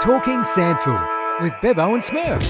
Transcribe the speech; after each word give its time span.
Talking 0.00 0.40
SANFL 0.40 1.40
with 1.40 1.54
Bevo 1.62 1.94
and 1.94 2.02
Smurf. 2.02 2.42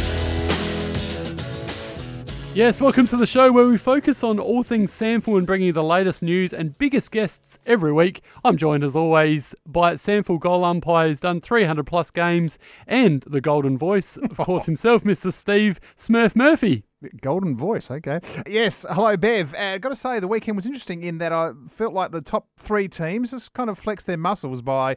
Yes, 2.54 2.80
welcome 2.80 3.06
to 3.06 3.16
the 3.16 3.26
show 3.26 3.52
where 3.52 3.68
we 3.68 3.78
focus 3.78 4.24
on 4.24 4.40
all 4.40 4.64
things 4.64 4.90
SANFL 4.92 5.38
and 5.38 5.46
bring 5.46 5.62
you 5.62 5.72
the 5.72 5.84
latest 5.84 6.24
news 6.24 6.52
and 6.52 6.76
biggest 6.76 7.12
guests 7.12 7.56
every 7.64 7.92
week. 7.92 8.22
I'm 8.44 8.56
joined 8.56 8.82
as 8.82 8.96
always 8.96 9.54
by 9.64 9.92
SANFL 9.92 10.40
goal 10.40 10.64
umpire 10.64 11.06
who's 11.06 11.20
done 11.20 11.40
300 11.40 11.86
plus 11.86 12.10
games 12.10 12.58
and 12.88 13.22
the 13.22 13.40
golden 13.40 13.78
voice, 13.78 14.16
of 14.16 14.36
course, 14.38 14.66
himself, 14.66 15.04
Mr. 15.04 15.32
Steve 15.32 15.78
Smurf 15.96 16.34
Murphy. 16.34 16.82
Golden 17.20 17.56
voice, 17.56 17.90
okay. 17.92 18.20
Yes, 18.48 18.84
hello, 18.90 19.16
Bev. 19.16 19.54
Uh, 19.54 19.78
got 19.78 19.90
to 19.90 19.94
say, 19.94 20.18
the 20.18 20.26
weekend 20.26 20.56
was 20.56 20.66
interesting 20.66 21.04
in 21.04 21.18
that 21.18 21.32
I 21.32 21.52
felt 21.68 21.94
like 21.94 22.10
the 22.10 22.22
top 22.22 22.48
three 22.56 22.88
teams 22.88 23.30
just 23.30 23.52
kind 23.52 23.70
of 23.70 23.78
flexed 23.78 24.08
their 24.08 24.16
muscles 24.16 24.62
by 24.62 24.96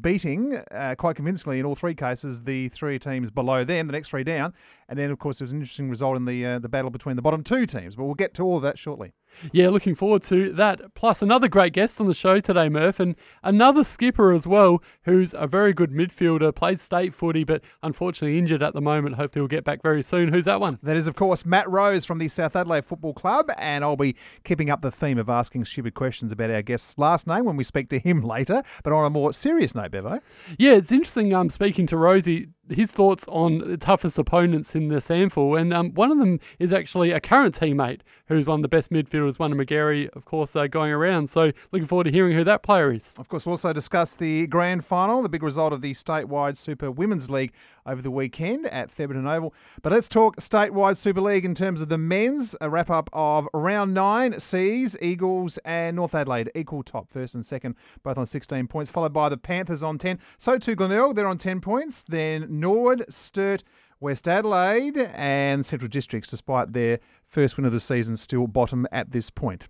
beating 0.00 0.56
uh, 0.70 0.94
quite 0.96 1.16
convincingly 1.16 1.58
in 1.58 1.66
all 1.66 1.74
three 1.74 1.94
cases 1.94 2.42
the 2.42 2.68
three 2.68 2.98
teams 2.98 3.30
below 3.30 3.64
them, 3.64 3.86
the 3.86 3.92
next 3.92 4.10
three 4.10 4.24
down. 4.24 4.52
And 4.88 4.98
then, 4.98 5.10
of 5.10 5.18
course, 5.18 5.38
there 5.38 5.44
was 5.44 5.52
an 5.52 5.58
interesting 5.58 5.90
result 5.90 6.16
in 6.16 6.24
the 6.24 6.44
uh, 6.44 6.58
the 6.58 6.68
battle 6.68 6.90
between 6.90 7.16
the 7.16 7.22
bottom 7.22 7.44
two 7.44 7.66
teams. 7.66 7.94
But 7.94 8.04
we'll 8.04 8.14
get 8.14 8.34
to 8.34 8.42
all 8.42 8.56
of 8.56 8.62
that 8.62 8.78
shortly. 8.78 9.12
Yeah, 9.52 9.68
looking 9.68 9.94
forward 9.94 10.22
to 10.24 10.52
that. 10.54 10.94
Plus, 10.94 11.20
another 11.20 11.48
great 11.48 11.74
guest 11.74 12.00
on 12.00 12.06
the 12.06 12.14
show 12.14 12.40
today, 12.40 12.70
Murph, 12.70 12.98
and 12.98 13.14
another 13.42 13.84
skipper 13.84 14.32
as 14.32 14.46
well, 14.46 14.82
who's 15.02 15.34
a 15.36 15.46
very 15.46 15.74
good 15.74 15.90
midfielder, 15.90 16.54
plays 16.54 16.80
state 16.80 17.12
footy, 17.12 17.44
but 17.44 17.62
unfortunately 17.82 18.38
injured 18.38 18.62
at 18.62 18.72
the 18.72 18.80
moment. 18.80 19.16
Hopefully, 19.16 19.42
he'll 19.42 19.48
get 19.48 19.64
back 19.64 19.82
very 19.82 20.02
soon. 20.02 20.32
Who's 20.32 20.46
that 20.46 20.60
one? 20.60 20.78
That 20.82 20.96
is, 20.96 21.06
of 21.06 21.14
course, 21.14 21.44
Matt 21.44 21.68
Rose 21.68 22.06
from 22.06 22.18
the 22.18 22.28
South 22.28 22.56
Adelaide 22.56 22.86
Football 22.86 23.12
Club, 23.12 23.50
and 23.58 23.84
I'll 23.84 23.96
be 23.96 24.16
keeping 24.44 24.70
up 24.70 24.80
the 24.80 24.90
theme 24.90 25.18
of 25.18 25.28
asking 25.28 25.66
stupid 25.66 25.94
questions 25.94 26.32
about 26.32 26.50
our 26.50 26.62
guest's 26.62 26.96
last 26.98 27.26
name 27.26 27.44
when 27.44 27.56
we 27.56 27.64
speak 27.64 27.90
to 27.90 27.98
him 27.98 28.22
later. 28.22 28.62
But 28.82 28.92
on 28.94 29.04
a 29.04 29.10
more 29.10 29.32
serious 29.32 29.74
note, 29.74 29.77
Bevo. 29.86 30.20
Yeah, 30.58 30.72
it's 30.72 30.90
interesting. 30.90 31.32
Um, 31.32 31.50
speaking 31.50 31.86
to 31.86 31.96
Rosie, 31.96 32.48
his 32.70 32.90
thoughts 32.90 33.26
on 33.28 33.58
the 33.58 33.76
toughest 33.76 34.18
opponents 34.18 34.74
in 34.74 34.88
the 34.88 34.96
SANFL, 34.96 35.60
and 35.60 35.72
um, 35.72 35.94
one 35.94 36.10
of 36.10 36.18
them 36.18 36.40
is 36.58 36.72
actually 36.72 37.12
a 37.12 37.20
current 37.20 37.58
teammate 37.58 38.00
who's 38.26 38.46
one 38.46 38.60
of 38.60 38.62
the 38.62 38.68
best 38.68 38.90
midfielders, 38.90 39.38
one 39.38 39.52
of 39.52 39.58
Magarey, 39.58 40.08
of 40.10 40.24
course, 40.24 40.54
uh, 40.54 40.66
going 40.66 40.92
around. 40.92 41.28
So 41.28 41.52
looking 41.72 41.86
forward 41.86 42.04
to 42.04 42.10
hearing 42.10 42.36
who 42.36 42.44
that 42.44 42.62
player 42.62 42.92
is. 42.92 43.14
Of 43.18 43.28
course, 43.28 43.46
we'll 43.46 43.54
also 43.54 43.72
discuss 43.72 44.16
the 44.16 44.46
grand 44.46 44.84
final, 44.84 45.22
the 45.22 45.28
big 45.28 45.42
result 45.42 45.72
of 45.72 45.80
the 45.80 45.92
statewide 45.94 46.56
Super 46.56 46.90
Women's 46.90 47.30
League 47.30 47.52
over 47.86 48.02
the 48.02 48.10
weekend 48.10 48.66
at 48.66 48.94
Thebarton 48.94 49.26
Oval. 49.26 49.54
But 49.82 49.92
let's 49.92 50.08
talk 50.08 50.36
statewide 50.36 50.96
Super 50.96 51.20
League 51.20 51.44
in 51.44 51.54
terms 51.54 51.80
of 51.80 51.88
the 51.88 51.98
men's. 51.98 52.54
A 52.60 52.68
wrap 52.68 52.90
up 52.90 53.08
of 53.12 53.48
round 53.54 53.94
nine 53.94 54.38
Seas, 54.38 54.96
Eagles, 55.00 55.58
and 55.64 55.96
North 55.96 56.14
Adelaide 56.14 56.50
equal 56.54 56.82
top, 56.82 57.08
first 57.08 57.34
and 57.34 57.44
second, 57.44 57.74
both 58.02 58.18
on 58.18 58.26
16 58.26 58.66
points, 58.68 58.90
followed 58.90 59.12
by 59.12 59.28
the 59.28 59.36
Panthers 59.36 59.82
on 59.82 59.98
10. 59.98 60.18
So 60.36 60.58
too 60.58 60.74
Glenelg, 60.74 61.16
they're 61.16 61.26
on 61.26 61.38
10 61.38 61.60
points. 61.60 62.04
Then 62.06 62.57
Norwood, 62.60 63.04
Sturt, 63.08 63.64
West 64.00 64.28
Adelaide, 64.28 64.98
and 65.14 65.64
Central 65.64 65.88
Districts, 65.88 66.30
despite 66.30 66.72
their 66.72 67.00
first 67.26 67.56
win 67.56 67.66
of 67.66 67.72
the 67.72 67.80
season, 67.80 68.16
still 68.16 68.46
bottom 68.46 68.86
at 68.92 69.10
this 69.10 69.30
point. 69.30 69.68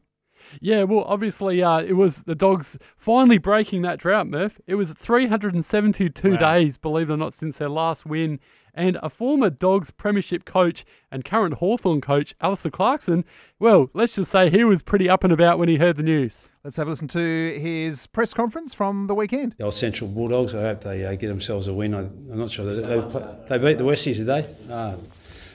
Yeah, 0.61 0.84
well, 0.84 1.05
obviously, 1.05 1.62
uh, 1.62 1.81
it 1.81 1.94
was 1.94 2.22
the 2.22 2.34
Dogs 2.34 2.78
finally 2.97 3.39
breaking 3.39 3.83
that 3.83 3.98
drought, 3.98 4.27
Murph. 4.28 4.61
It 4.67 4.75
was 4.77 4.92
372 4.92 6.33
Wow. 6.33 6.36
days, 6.36 6.77
believe 6.77 7.11
it 7.11 7.14
or 7.14 7.17
not, 7.17 7.34
since 7.34 7.58
their 7.58 7.69
last 7.69 8.06
win. 8.06 8.41
And 8.75 8.97
a 9.03 9.11
former 9.11 9.50
Dogs 9.50 9.91
Premiership 9.91 10.45
coach 10.45 10.84
and 11.11 11.25
current 11.25 11.55
Hawthorn 11.55 12.00
coach, 12.00 12.34
Alistair 12.41 12.70
Clarkson, 12.70 13.25
well, 13.58 13.91
let's 13.92 14.14
just 14.14 14.30
say 14.30 14.50
he 14.50 14.62
was 14.62 14.83
pretty 14.83 15.08
up 15.08 15.25
and 15.25 15.33
about 15.33 15.58
when 15.58 15.69
he 15.69 15.77
heard 15.78 15.97
the 15.97 16.05
news. 16.05 16.48
Let's 16.62 16.77
have 16.77 16.86
a 16.86 16.91
listen 16.91 17.08
to 17.08 17.58
his 17.58 18.06
press 18.06 18.33
conference 18.33 18.75
from 18.75 19.08
the 19.08 19.17
weekend. 19.17 19.56
The 19.58 19.64
old 19.64 19.75
Central 19.75 20.08
Bulldogs. 20.08 20.55
I 20.55 20.61
hope 20.62 20.83
they 20.83 21.05
uh, 21.05 21.17
get 21.17 21.27
themselves 21.27 21.67
a 21.67 21.75
win. 21.75 21.92
I, 21.92 22.00
I'm 22.00 22.39
not 22.39 22.52
sure 22.52 22.67
that 22.73 23.48
they, 23.48 23.58
they 23.58 23.64
beat 23.67 23.78
the 23.78 23.84
Westies 23.84 24.17
today, 24.19 24.47
ah, 24.70 24.95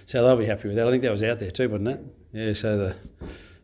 so 0.05 0.21
they'll 0.25 0.35
be 0.35 0.45
happy 0.45 0.67
with 0.67 0.75
that. 0.75 0.85
I 0.85 0.91
think 0.91 1.03
that 1.03 1.11
was 1.11 1.23
out 1.23 1.39
there 1.39 1.51
too, 1.51 1.69
wasn't 1.69 1.87
it? 1.89 2.01
Yeah. 2.33 2.53
So 2.53 2.77
the 2.77 2.95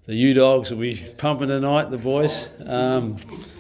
the 0.10 0.16
U 0.16 0.34
Dogs 0.34 0.72
will 0.72 0.80
be 0.80 0.96
pumping 1.20 1.50
tonight, 1.50 1.92
the 1.92 1.98
boys. 2.00 2.50
Um, 2.66 3.16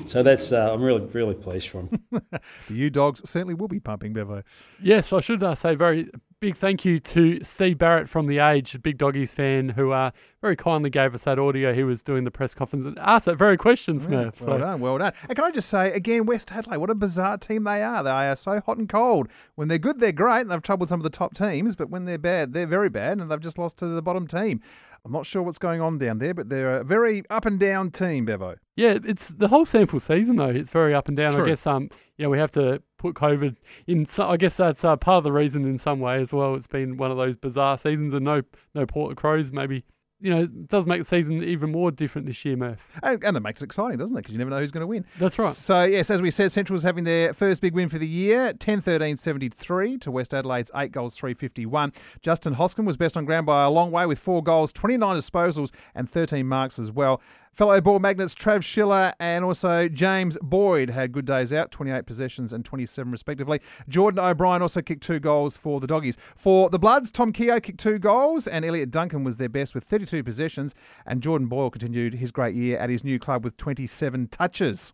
so 0.07 0.23
that's 0.23 0.51
uh, 0.51 0.73
I'm 0.73 0.81
really 0.81 1.05
really 1.11 1.35
pleased 1.35 1.69
for 1.69 1.83
them. 1.83 2.01
The 2.67 2.73
U 2.73 2.89
Dogs 2.89 3.21
certainly 3.29 3.53
will 3.53 3.67
be 3.67 3.79
pumping, 3.79 4.13
Bevo. 4.13 4.41
Yes, 4.81 5.13
I 5.13 5.19
should 5.19 5.43
uh, 5.43 5.53
say 5.53 5.75
very 5.75 6.09
big 6.39 6.55
thank 6.55 6.85
you 6.85 6.99
to 7.01 7.43
Steve 7.43 7.77
Barrett 7.77 8.07
from 8.07 8.25
The 8.25 8.39
Age, 8.39 8.81
big 8.81 8.97
Doggies 8.97 9.31
fan, 9.31 9.69
who 9.69 9.91
uh, 9.91 10.11
very 10.41 10.55
kindly 10.55 10.89
gave 10.89 11.13
us 11.13 11.25
that 11.25 11.37
audio. 11.37 11.73
He 11.73 11.83
was 11.83 12.01
doing 12.01 12.23
the 12.23 12.31
press 12.31 12.53
conference 12.53 12.85
and 12.85 12.97
asked 12.97 13.25
that 13.25 13.35
very 13.35 13.57
question, 13.57 13.99
Smurf. 13.99 14.41
Well 14.41 14.57
done, 14.57 14.79
well 14.79 14.97
done. 14.97 15.13
And 15.27 15.35
can 15.35 15.45
I 15.45 15.51
just 15.51 15.69
say 15.69 15.91
again, 15.91 16.25
West 16.25 16.51
Adelaide, 16.51 16.77
what 16.77 16.89
a 16.89 16.95
bizarre 16.95 17.37
team 17.37 17.65
they 17.65 17.83
are. 17.83 18.03
They 18.03 18.09
are 18.09 18.35
so 18.35 18.61
hot 18.65 18.77
and 18.77 18.87
cold. 18.87 19.27
When 19.55 19.67
they're 19.67 19.77
good, 19.77 19.99
they're 19.99 20.11
great, 20.11 20.41
and 20.41 20.51
they've 20.51 20.61
troubled 20.61 20.89
some 20.89 20.99
of 20.99 21.03
the 21.03 21.09
top 21.09 21.35
teams. 21.35 21.75
But 21.75 21.89
when 21.89 22.05
they're 22.05 22.17
bad, 22.17 22.53
they're 22.53 22.65
very 22.65 22.89
bad, 22.89 23.19
and 23.19 23.29
they've 23.29 23.39
just 23.39 23.57
lost 23.57 23.77
to 23.79 23.87
the 23.87 24.01
bottom 24.01 24.25
team. 24.25 24.61
I'm 25.05 25.11
not 25.11 25.25
sure 25.25 25.41
what's 25.41 25.57
going 25.57 25.81
on 25.81 25.97
down 25.97 26.19
there, 26.19 26.33
but 26.33 26.49
they're 26.49 26.77
a 26.77 26.83
very 26.83 27.23
up 27.29 27.45
and 27.45 27.59
down 27.59 27.91
team, 27.91 28.25
Bevo. 28.25 28.55
Yeah, 28.75 28.97
it's 29.03 29.29
the 29.29 29.47
whole 29.47 29.65
SANFL 29.65 30.01
season 30.01 30.35
though. 30.35 30.49
It's 30.49 30.69
very 30.69 30.93
up 30.93 31.07
and 31.07 31.17
down. 31.17 31.33
True. 31.33 31.43
I 31.43 31.47
guess 31.47 31.65
um, 31.65 31.89
you 32.17 32.23
know, 32.23 32.29
we 32.29 32.37
have 32.37 32.51
to 32.51 32.81
put 32.97 33.15
COVID 33.15 33.55
in. 33.87 34.05
So, 34.05 34.27
I 34.27 34.37
guess 34.37 34.57
that's 34.57 34.83
uh, 34.83 34.95
part 34.97 35.19
of 35.19 35.23
the 35.23 35.31
reason 35.31 35.65
in 35.65 35.77
some 35.77 35.99
way 35.99 36.19
as 36.19 36.33
well. 36.33 36.55
It's 36.55 36.67
been 36.67 36.97
one 36.97 37.11
of 37.11 37.17
those 37.17 37.35
bizarre 37.35 37.77
seasons, 37.77 38.13
and 38.13 38.25
no 38.25 38.41
no 38.75 38.85
Port 38.85 39.15
Crows. 39.15 39.51
Maybe 39.51 39.83
you 40.21 40.29
know, 40.29 40.41
it 40.43 40.67
does 40.67 40.85
make 40.85 40.99
the 40.99 41.05
season 41.05 41.43
even 41.43 41.71
more 41.71 41.91
different 41.91 42.27
this 42.27 42.43
year, 42.43 42.57
Murph. 42.57 42.79
And, 43.01 43.23
and 43.23 43.35
that 43.35 43.41
makes 43.41 43.61
it 43.61 43.65
exciting, 43.65 43.97
doesn't 43.97 44.15
it? 44.15 44.19
Because 44.19 44.33
you 44.33 44.37
never 44.37 44.49
know 44.49 44.59
who's 44.59 44.71
going 44.71 44.81
to 44.81 44.87
win. 44.87 45.05
That's 45.17 45.39
right. 45.39 45.53
So, 45.53 45.83
yes, 45.83 46.09
as 46.09 46.21
we 46.21 46.29
said, 46.29 46.51
Central's 46.51 46.83
having 46.83 47.05
their 47.05 47.33
first 47.33 47.61
big 47.61 47.73
win 47.73 47.87
for 47.87 47.97
the 47.97 48.07
year 48.07 48.53
10 48.53 48.81
13 48.81 49.15
73 49.15 49.97
to 49.99 50.11
West 50.11 50.33
Adelaide's 50.33 50.71
8 50.75 50.91
goals 50.91 51.15
351. 51.15 51.93
Justin 52.21 52.55
Hoskin 52.55 52.85
was 52.85 52.97
best 52.97 53.15
on 53.15 53.25
ground 53.25 53.45
by 53.45 53.63
a 53.63 53.69
long 53.69 53.91
way 53.91 54.05
with 54.05 54.19
4 54.19 54.43
goals, 54.43 54.73
29 54.73 55.15
disposals, 55.15 55.71
and 55.95 56.09
13 56.09 56.45
marks 56.45 56.79
as 56.79 56.91
well. 56.91 57.21
Fellow 57.51 57.81
ball 57.81 57.99
magnets 57.99 58.35
Trav 58.35 58.63
Schiller 58.63 59.13
and 59.19 59.43
also 59.43 59.87
James 59.87 60.37
Boyd 60.41 60.89
had 60.89 61.11
good 61.11 61.25
days 61.25 61.51
out, 61.51 61.71
28 61.71 62.05
possessions 62.05 62.53
and 62.53 62.63
27 62.63 63.11
respectively. 63.11 63.59
Jordan 63.87 64.19
O'Brien 64.19 64.61
also 64.61 64.81
kicked 64.81 65.03
two 65.03 65.19
goals 65.19 65.57
for 65.57 65.79
the 65.79 65.87
Doggies. 65.87 66.17
For 66.35 66.69
the 66.69 66.79
Bloods, 66.79 67.11
Tom 67.11 67.33
Keogh 67.33 67.59
kicked 67.59 67.79
two 67.79 67.99
goals 67.99 68.47
and 68.47 68.63
Elliot 68.63 68.91
Dunkin 68.91 69.23
was 69.23 69.37
their 69.37 69.49
best 69.49 69.75
with 69.75 69.83
32 69.83 70.23
possessions 70.23 70.75
and 71.05 71.21
Jordan 71.21 71.47
Boyle 71.47 71.69
continued 71.69 72.15
his 72.15 72.31
great 72.31 72.55
year 72.55 72.77
at 72.77 72.89
his 72.89 73.03
new 73.03 73.19
club 73.19 73.43
with 73.43 73.57
27 73.57 74.27
touches. 74.27 74.93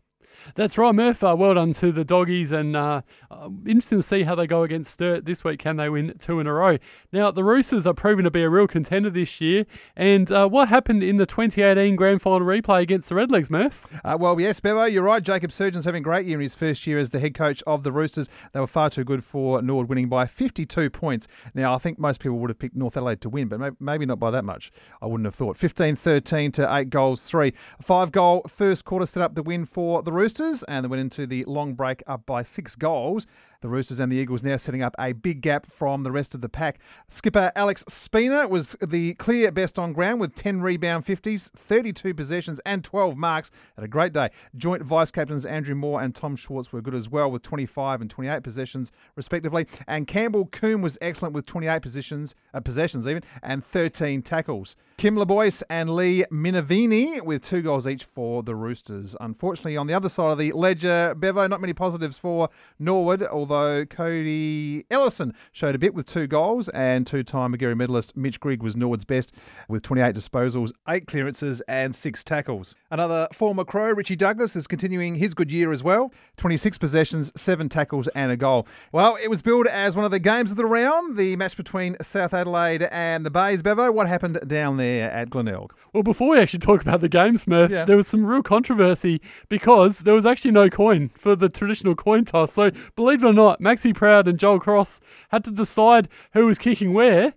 That's 0.56 0.78
right, 0.78 0.94
Murph. 0.94 1.24
Uh, 1.24 1.36
well 1.38 1.54
done 1.54 1.74
to 1.74 1.92
the 1.92 2.04
doggies, 2.04 2.52
and 2.52 2.76
uh, 2.76 3.02
uh, 3.32 3.50
interesting 3.66 4.00
to 4.00 4.04
see 4.04 4.24
how 4.24 4.36
they 4.36 4.48
go 4.48 4.64
against 4.64 4.92
Sturt 4.92 5.26
this 5.26 5.44
week. 5.44 5.60
Can 5.60 5.78
they 5.78 5.90
win 5.90 6.14
two 6.20 6.40
in 6.40 6.48
a 6.48 6.54
row? 6.54 6.78
Now, 7.12 7.32
the 7.32 7.44
Roosters 7.44 7.88
are 7.88 7.94
proving 7.94 8.24
to 8.26 8.32
be 8.32 8.44
a 8.44 8.50
real 8.50 8.68
contender 8.68 9.10
this 9.10 9.40
year. 9.42 9.66
And 9.96 10.32
uh, 10.32 10.48
what 10.48 10.70
happened 10.70 11.04
in 11.04 11.18
the 11.18 11.26
2018 11.26 11.96
Grand 11.96 12.22
Final 12.22 12.46
replay 12.46 12.82
against 12.82 13.10
the 13.10 13.16
Redlegs, 13.16 13.50
Murph? 13.50 14.00
Uh, 14.04 14.18
well, 14.20 14.40
yes, 14.40 14.60
Bevo, 14.60 14.86
you're 14.86 15.04
right. 15.04 15.24
Jacob 15.24 15.52
Surjan's 15.52 15.86
having 15.86 16.02
a 16.02 16.04
great 16.04 16.26
year 16.26 16.38
in 16.38 16.42
his 16.42 16.56
first 16.56 16.86
year 16.88 17.00
as 17.00 17.12
the 17.12 17.20
head 17.20 17.34
coach 17.34 17.64
of 17.66 17.84
the 17.84 17.92
Roosters. 17.92 18.30
They 18.54 18.60
were 18.60 18.68
far 18.68 18.90
too 18.90 19.04
good 19.04 19.24
for 19.24 19.62
Nord, 19.62 19.90
winning 19.90 20.10
by 20.10 20.28
52 20.28 20.90
points. 20.90 21.28
Now, 21.54 21.74
I 21.74 21.78
think 21.78 22.00
most 22.00 22.20
people 22.20 22.38
would 22.40 22.50
have 22.50 22.60
picked 22.60 22.76
North 22.76 22.98
Adelaide 22.98 23.22
to 23.22 23.30
win, 23.30 23.48
but 23.48 23.80
maybe 23.80 24.06
not 24.06 24.20
by 24.20 24.32
that 24.32 24.46
much. 24.46 24.72
I 25.02 25.06
wouldn't 25.06 25.26
have 25.26 25.36
thought. 25.36 25.58
15 25.58 25.96
13 25.96 26.52
to 26.54 26.76
8 26.76 26.90
goals, 26.90 27.24
3. 27.24 27.54
Five 27.82 28.12
goal 28.12 28.44
first 28.48 28.86
quarter 28.86 29.06
set 29.06 29.22
up 29.22 29.36
the 29.36 29.44
win 29.44 29.66
for 29.66 30.02
the 30.02 30.12
Roosters, 30.12 30.25
and 30.64 30.84
they 30.84 30.88
went 30.88 31.02
into 31.02 31.28
the 31.28 31.44
long 31.46 31.76
break 31.76 32.02
up 32.08 32.26
by 32.26 32.42
six 32.42 32.76
goals. 32.76 33.28
The 33.62 33.70
Roosters 33.70 34.00
and 34.00 34.12
the 34.12 34.18
Eagles 34.18 34.44
now 34.44 34.58
setting 34.58 34.84
up 34.84 34.96
a 35.00 35.14
big 35.14 35.42
gap 35.42 35.72
from 35.72 36.04
the 36.04 36.12
rest 36.12 36.36
of 36.36 36.42
the 36.42 36.50
pack. 36.50 36.78
Skipper 37.08 37.52
Alex 37.56 37.84
Spina 37.88 38.48
was 38.48 38.76
the 38.80 39.16
clear 39.16 39.52
best 39.52 39.80
on 39.80 39.92
ground 39.92 40.20
with 40.20 40.36
10 40.36 40.62
rebound 40.62 41.04
50s, 41.04 41.52
32 41.52 42.14
possessions, 42.14 42.60
and 42.66 42.84
12 42.84 43.18
marks. 43.18 43.50
Had 43.76 43.86
a 43.86 43.88
great 43.88 44.14
day. 44.14 44.30
Joint 44.56 44.84
vice 44.84 45.10
captains 45.10 45.46
Andrew 45.46 45.74
Moore 45.74 46.02
and 46.02 46.14
Tom 46.14 46.36
Schwartz 46.36 46.72
were 46.72 46.82
good 46.82 46.94
as 46.94 47.10
well 47.10 47.32
with 47.32 47.42
25 47.42 48.02
and 48.02 48.10
28 48.10 48.44
possessions, 48.44 48.92
respectively. 49.16 49.66
And 49.88 50.06
Campbell 50.06 50.46
Coombe 50.46 50.82
was 50.82 50.98
excellent 51.02 51.34
with 51.34 51.46
28 51.46 51.82
positions, 51.82 52.36
uh, 52.54 52.60
possessions 52.60 53.08
even, 53.08 53.24
and 53.42 53.66
13 53.66 54.22
tackles. 54.22 54.76
Kym 54.98 55.18
LeBois 55.18 55.64
and 55.70 55.94
Lee 55.96 56.24
Minavini 56.32 57.22
with 57.22 57.44
two 57.44 57.62
goals 57.62 57.88
each 57.88 58.04
for 58.04 58.44
the 58.44 58.56
Roosters. 58.56 59.16
Unfortunately, 59.20 59.76
on 59.76 59.88
the 59.88 59.94
other 59.94 60.08
side 60.16 60.32
of 60.32 60.38
the 60.38 60.52
ledger, 60.54 61.14
Bevo, 61.18 61.46
not 61.48 61.62
many 61.62 61.74
positives 61.74 62.18
for 62.18 62.50
Norwood, 62.80 63.22
although 63.24 63.86
Cody 63.86 64.86
Ellison 64.90 65.34
showed 65.52 65.76
a 65.76 65.78
bit 65.78 65.94
with 65.94 66.06
two 66.08 66.26
goals, 66.28 66.70
and 66.70 67.06
two 67.06 67.24
time 67.24 67.54
Magarey 67.54 67.76
medalist 67.76 68.16
Mitch 68.18 68.40
Grigg 68.40 68.64
was 68.64 68.76
Norwood's 68.76 69.06
best 69.06 69.34
with 69.68 69.84
28 69.84 70.16
disposals, 70.16 70.72
eight 70.90 71.06
clearances, 71.08 71.62
and 71.68 71.94
six 71.94 72.24
tackles. 72.24 72.76
Another 72.92 73.28
former 73.34 73.64
Crow, 73.66 73.92
Richie 73.92 74.16
Douglas, 74.16 74.56
is 74.56 74.68
continuing 74.68 75.16
his 75.16 75.34
good 75.34 75.52
year 75.52 75.72
as 75.72 75.84
well 75.84 76.12
26 76.38 76.78
possessions, 76.78 77.32
seven 77.36 77.70
tackles, 77.70 78.08
and 78.10 78.32
a 78.32 78.38
goal. 78.38 78.68
Well, 78.92 79.18
it 79.22 79.30
was 79.30 79.42
billed 79.42 79.68
as 79.68 79.96
one 79.96 80.06
of 80.06 80.12
the 80.12 80.20
games 80.20 80.52
of 80.52 80.58
the 80.58 80.66
round, 80.66 81.18
the 81.18 81.36
match 81.36 81.58
between 81.58 81.98
South 82.02 82.34
Adelaide 82.34 82.84
and 82.92 83.26
the 83.26 83.32
Bays. 83.32 83.62
Bevo, 83.62 83.92
what 83.92 84.08
happened 84.08 84.40
down 84.48 84.78
there 84.78 85.12
at 85.12 85.30
Glenelg? 85.30 85.74
Well, 85.94 86.04
before 86.04 86.30
we 86.30 86.40
actually 86.40 86.60
talk 86.60 86.82
about 86.82 87.02
the 87.02 87.10
game, 87.10 87.36
Smurf, 87.36 87.70
Yeah. 87.70 87.86
there 87.86 87.98
was 87.98 88.08
some 88.08 88.26
real 88.26 88.44
controversy 88.44 89.22
because 89.50 90.00
there 90.06 90.14
was 90.14 90.26
actually 90.26 90.52
no 90.52 90.70
coin 90.70 91.10
for 91.16 91.36
the 91.36 91.50
traditional 91.50 91.96
coin 91.96 92.24
toss. 92.24 92.54
So, 92.54 92.72
believe 92.96 93.24
it 93.24 93.28
or 93.28 93.34
not, 93.34 93.60
Maxi 93.60 93.94
Proud 93.94 94.28
and 94.28 94.40
Joel 94.40 94.60
Cross 94.60 95.02
had 95.30 95.44
to 95.44 95.52
decide 95.52 96.08
who 96.34 96.46
was 96.46 96.58
kicking 96.58 96.94
where 96.94 97.34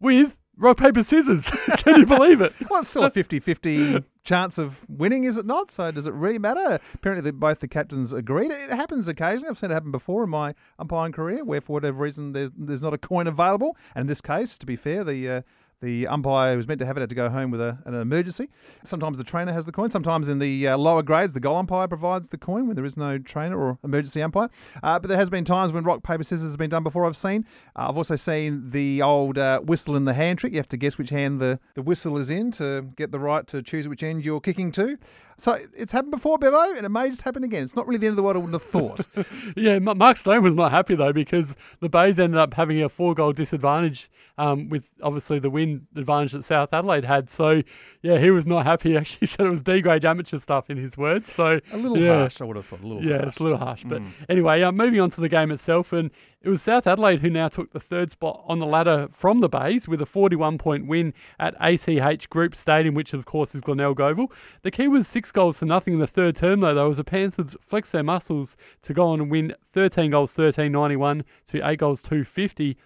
with 0.00 0.36
rock, 0.56 0.78
paper, 0.78 1.02
scissors. 1.02 1.50
Can 1.78 2.00
you 2.00 2.06
believe 2.06 2.40
it? 2.40 2.52
Well, 2.70 2.80
it's 2.80 2.88
still 2.88 3.04
a 3.04 3.10
50 3.10 3.38
50 3.38 4.04
chance 4.24 4.56
of 4.56 4.80
winning, 4.88 5.24
is 5.24 5.36
it 5.36 5.46
not? 5.46 5.70
So, 5.70 5.90
does 5.90 6.06
it 6.06 6.14
really 6.14 6.38
matter? 6.38 6.78
Apparently, 6.94 7.30
both 7.30 7.60
the 7.60 7.68
captains 7.68 8.12
agreed. 8.12 8.50
It 8.50 8.70
happens 8.70 9.08
occasionally. 9.08 9.48
I've 9.50 9.58
seen 9.58 9.70
it 9.70 9.74
happen 9.74 9.90
before 9.90 10.24
in 10.24 10.30
my 10.30 10.54
umpiring 10.78 11.12
career 11.12 11.44
where, 11.44 11.60
for 11.60 11.74
whatever 11.74 11.98
reason, 11.98 12.32
there's, 12.32 12.50
there's 12.56 12.82
not 12.82 12.94
a 12.94 12.98
coin 12.98 13.26
available. 13.26 13.76
And 13.94 14.02
in 14.02 14.06
this 14.06 14.20
case, 14.20 14.58
to 14.58 14.66
be 14.66 14.76
fair, 14.76 15.04
the. 15.04 15.28
Uh, 15.28 15.42
the 15.82 16.06
umpire 16.06 16.52
who 16.52 16.56
was 16.56 16.66
meant 16.66 16.78
to 16.78 16.86
have 16.86 16.96
it 16.96 17.00
had 17.00 17.10
to 17.10 17.14
go 17.14 17.28
home 17.28 17.50
with 17.50 17.60
a, 17.60 17.76
an 17.84 17.94
emergency. 17.94 18.48
Sometimes 18.84 19.18
the 19.18 19.24
trainer 19.24 19.52
has 19.52 19.66
the 19.66 19.72
coin. 19.72 19.90
Sometimes 19.90 20.28
in 20.28 20.38
the 20.38 20.68
uh, 20.68 20.78
lower 20.78 21.02
grades, 21.02 21.34
the 21.34 21.40
goal 21.40 21.56
umpire 21.56 21.88
provides 21.88 22.30
the 22.30 22.38
coin 22.38 22.66
when 22.66 22.76
there 22.76 22.84
is 22.84 22.96
no 22.96 23.18
trainer 23.18 23.60
or 23.60 23.78
emergency 23.84 24.22
umpire. 24.22 24.48
Uh, 24.82 24.98
but 24.98 25.08
there 25.08 25.18
has 25.18 25.28
been 25.28 25.44
times 25.44 25.72
when 25.72 25.84
rock, 25.84 26.02
paper, 26.02 26.22
scissors 26.22 26.46
has 26.46 26.56
been 26.56 26.70
done 26.70 26.84
before 26.84 27.04
I've 27.04 27.16
seen. 27.16 27.44
Uh, 27.76 27.88
I've 27.88 27.96
also 27.96 28.16
seen 28.16 28.70
the 28.70 29.02
old 29.02 29.36
uh, 29.36 29.60
whistle 29.60 29.96
in 29.96 30.04
the 30.04 30.14
hand 30.14 30.38
trick. 30.38 30.52
You 30.52 30.58
have 30.58 30.68
to 30.68 30.76
guess 30.76 30.96
which 30.96 31.10
hand 31.10 31.40
the, 31.40 31.58
the 31.74 31.82
whistle 31.82 32.16
is 32.16 32.30
in 32.30 32.52
to 32.52 32.82
get 32.96 33.10
the 33.10 33.18
right 33.18 33.46
to 33.48 33.60
choose 33.60 33.88
which 33.88 34.02
end 34.02 34.24
you're 34.24 34.40
kicking 34.40 34.72
to. 34.72 34.96
So 35.42 35.58
it's 35.76 35.90
happened 35.90 36.12
before, 36.12 36.38
Bevo, 36.38 36.76
and 36.76 36.86
it 36.86 36.88
may 36.88 37.08
just 37.08 37.22
happen 37.22 37.42
again. 37.42 37.64
It's 37.64 37.74
not 37.74 37.88
really 37.88 37.98
the 37.98 38.06
end 38.06 38.12
of 38.12 38.16
the 38.16 38.22
world, 38.22 38.36
I 38.36 38.38
wouldn't 38.38 38.54
have 38.54 38.62
thought. 38.62 39.08
yeah, 39.56 39.80
Mark 39.80 40.16
Stone 40.16 40.44
was 40.44 40.54
not 40.54 40.70
happy 40.70 40.94
though 40.94 41.12
because 41.12 41.56
the 41.80 41.88
Bays 41.88 42.16
ended 42.20 42.38
up 42.38 42.54
having 42.54 42.80
a 42.80 42.88
four 42.88 43.12
goal 43.12 43.32
disadvantage 43.32 44.08
um, 44.38 44.68
with 44.68 44.88
obviously 45.02 45.40
the 45.40 45.50
win 45.50 45.88
advantage 45.96 46.30
that 46.30 46.44
South 46.44 46.72
Adelaide 46.72 47.04
had. 47.04 47.28
So 47.28 47.62
yeah, 48.02 48.18
he 48.18 48.30
was 48.30 48.46
not 48.46 48.64
happy. 48.64 48.90
He 48.92 48.96
actually 48.98 49.26
said 49.26 49.46
it 49.46 49.50
was 49.50 49.62
D 49.62 49.80
grade 49.80 50.04
amateur 50.04 50.38
stuff 50.38 50.70
in 50.70 50.76
his 50.76 50.96
words. 50.96 51.32
So 51.32 51.58
a 51.72 51.76
little 51.76 51.98
yeah. 51.98 52.18
harsh, 52.18 52.40
I 52.40 52.44
would 52.44 52.54
have 52.56 52.66
thought. 52.66 52.82
A 52.82 52.86
little 52.86 53.02
yeah, 53.04 53.16
harsh. 53.16 53.26
it's 53.28 53.38
a 53.38 53.42
little 53.42 53.58
harsh. 53.58 53.82
But 53.84 54.00
Mm. 54.02 54.10
anyway, 54.28 54.62
uh, 54.62 54.70
moving 54.70 55.00
on 55.00 55.10
to 55.10 55.20
the 55.20 55.28
game 55.28 55.50
itself, 55.50 55.92
and 55.92 56.10
it 56.42 56.48
was 56.48 56.60
South 56.60 56.86
Adelaide 56.86 57.20
who 57.20 57.30
now 57.30 57.48
took 57.48 57.72
the 57.72 57.80
third 57.80 58.10
spot 58.10 58.42
on 58.46 58.58
the 58.58 58.66
ladder 58.66 59.08
from 59.10 59.40
the 59.40 59.48
Bays 59.48 59.86
with 59.86 60.00
a 60.02 60.06
41 60.06 60.58
point 60.58 60.86
win 60.86 61.14
at 61.38 61.54
ACH 61.60 62.28
Group 62.30 62.56
Stadium, 62.56 62.94
which 62.94 63.14
of 63.14 63.24
course 63.24 63.54
is 63.54 63.60
Glenelg 63.60 64.00
Oval. 64.00 64.32
The 64.62 64.70
key 64.70 64.88
was 64.88 65.06
six 65.06 65.30
goals 65.30 65.60
to 65.60 65.66
nothing 65.66 65.94
in 65.94 66.00
the 66.00 66.06
third 66.06 66.34
term, 66.34 66.60
though. 66.60 66.74
Though, 66.74 66.90
as 66.90 66.96
the 66.96 67.04
Panthers 67.04 67.56
flexed 67.60 67.92
their 67.92 68.02
muscles 68.02 68.56
to 68.82 68.92
go 68.92 69.08
on 69.08 69.20
and 69.20 69.30
win 69.30 69.54
13 69.72 70.10
goals, 70.10 70.32
13 70.32 70.72
91 70.72 71.24
to 71.48 71.68
eight 71.68 71.78
goals, 71.78 72.02
250. 72.02 72.76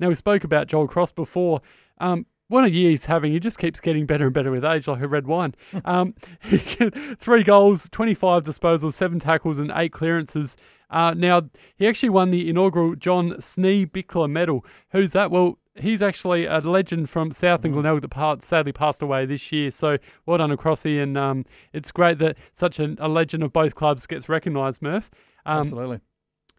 Now 0.00 0.08
we 0.08 0.14
spoke 0.14 0.42
about 0.42 0.66
Joel 0.66 0.88
Cross 0.88 1.12
before. 1.12 1.60
Um, 1.98 2.26
what 2.48 2.64
a 2.64 2.70
year 2.70 2.90
he's 2.90 3.04
having. 3.04 3.32
He 3.32 3.40
just 3.40 3.58
keeps 3.58 3.78
getting 3.78 4.06
better 4.06 4.24
and 4.24 4.34
better 4.34 4.50
with 4.50 4.64
age, 4.64 4.88
like 4.88 5.02
a 5.02 5.08
red 5.08 5.26
wine. 5.26 5.54
Um, 5.84 6.14
three 7.20 7.42
goals, 7.44 7.88
25 7.90 8.42
disposals, 8.42 8.94
seven 8.94 9.20
tackles, 9.20 9.58
and 9.58 9.70
eight 9.74 9.92
clearances. 9.92 10.56
Uh, 10.90 11.14
now, 11.14 11.42
he 11.76 11.86
actually 11.86 12.08
won 12.08 12.30
the 12.30 12.48
inaugural 12.48 12.94
John 12.94 13.32
Schneebichler 13.32 14.30
Medal. 14.30 14.64
Who's 14.90 15.12
that? 15.12 15.30
Well, 15.30 15.58
he's 15.74 16.02
actually 16.02 16.46
a 16.46 16.58
legend 16.58 17.10
from 17.10 17.30
South 17.30 17.64
and 17.64 17.74
Glenelg 17.74 18.02
that 18.02 18.08
part, 18.08 18.42
sadly 18.42 18.72
passed 18.72 19.02
away 19.02 19.26
this 19.26 19.52
year. 19.52 19.70
So 19.70 19.98
well 20.26 20.38
done 20.38 20.50
across 20.50 20.82
here. 20.82 21.02
And 21.02 21.16
um, 21.16 21.44
it's 21.72 21.92
great 21.92 22.18
that 22.18 22.36
such 22.52 22.78
a, 22.80 22.96
a 22.98 23.08
legend 23.08 23.42
of 23.42 23.52
both 23.52 23.74
clubs 23.74 24.06
gets 24.06 24.28
recognised, 24.28 24.82
Murph. 24.82 25.10
Um, 25.46 25.60
Absolutely. 25.60 26.00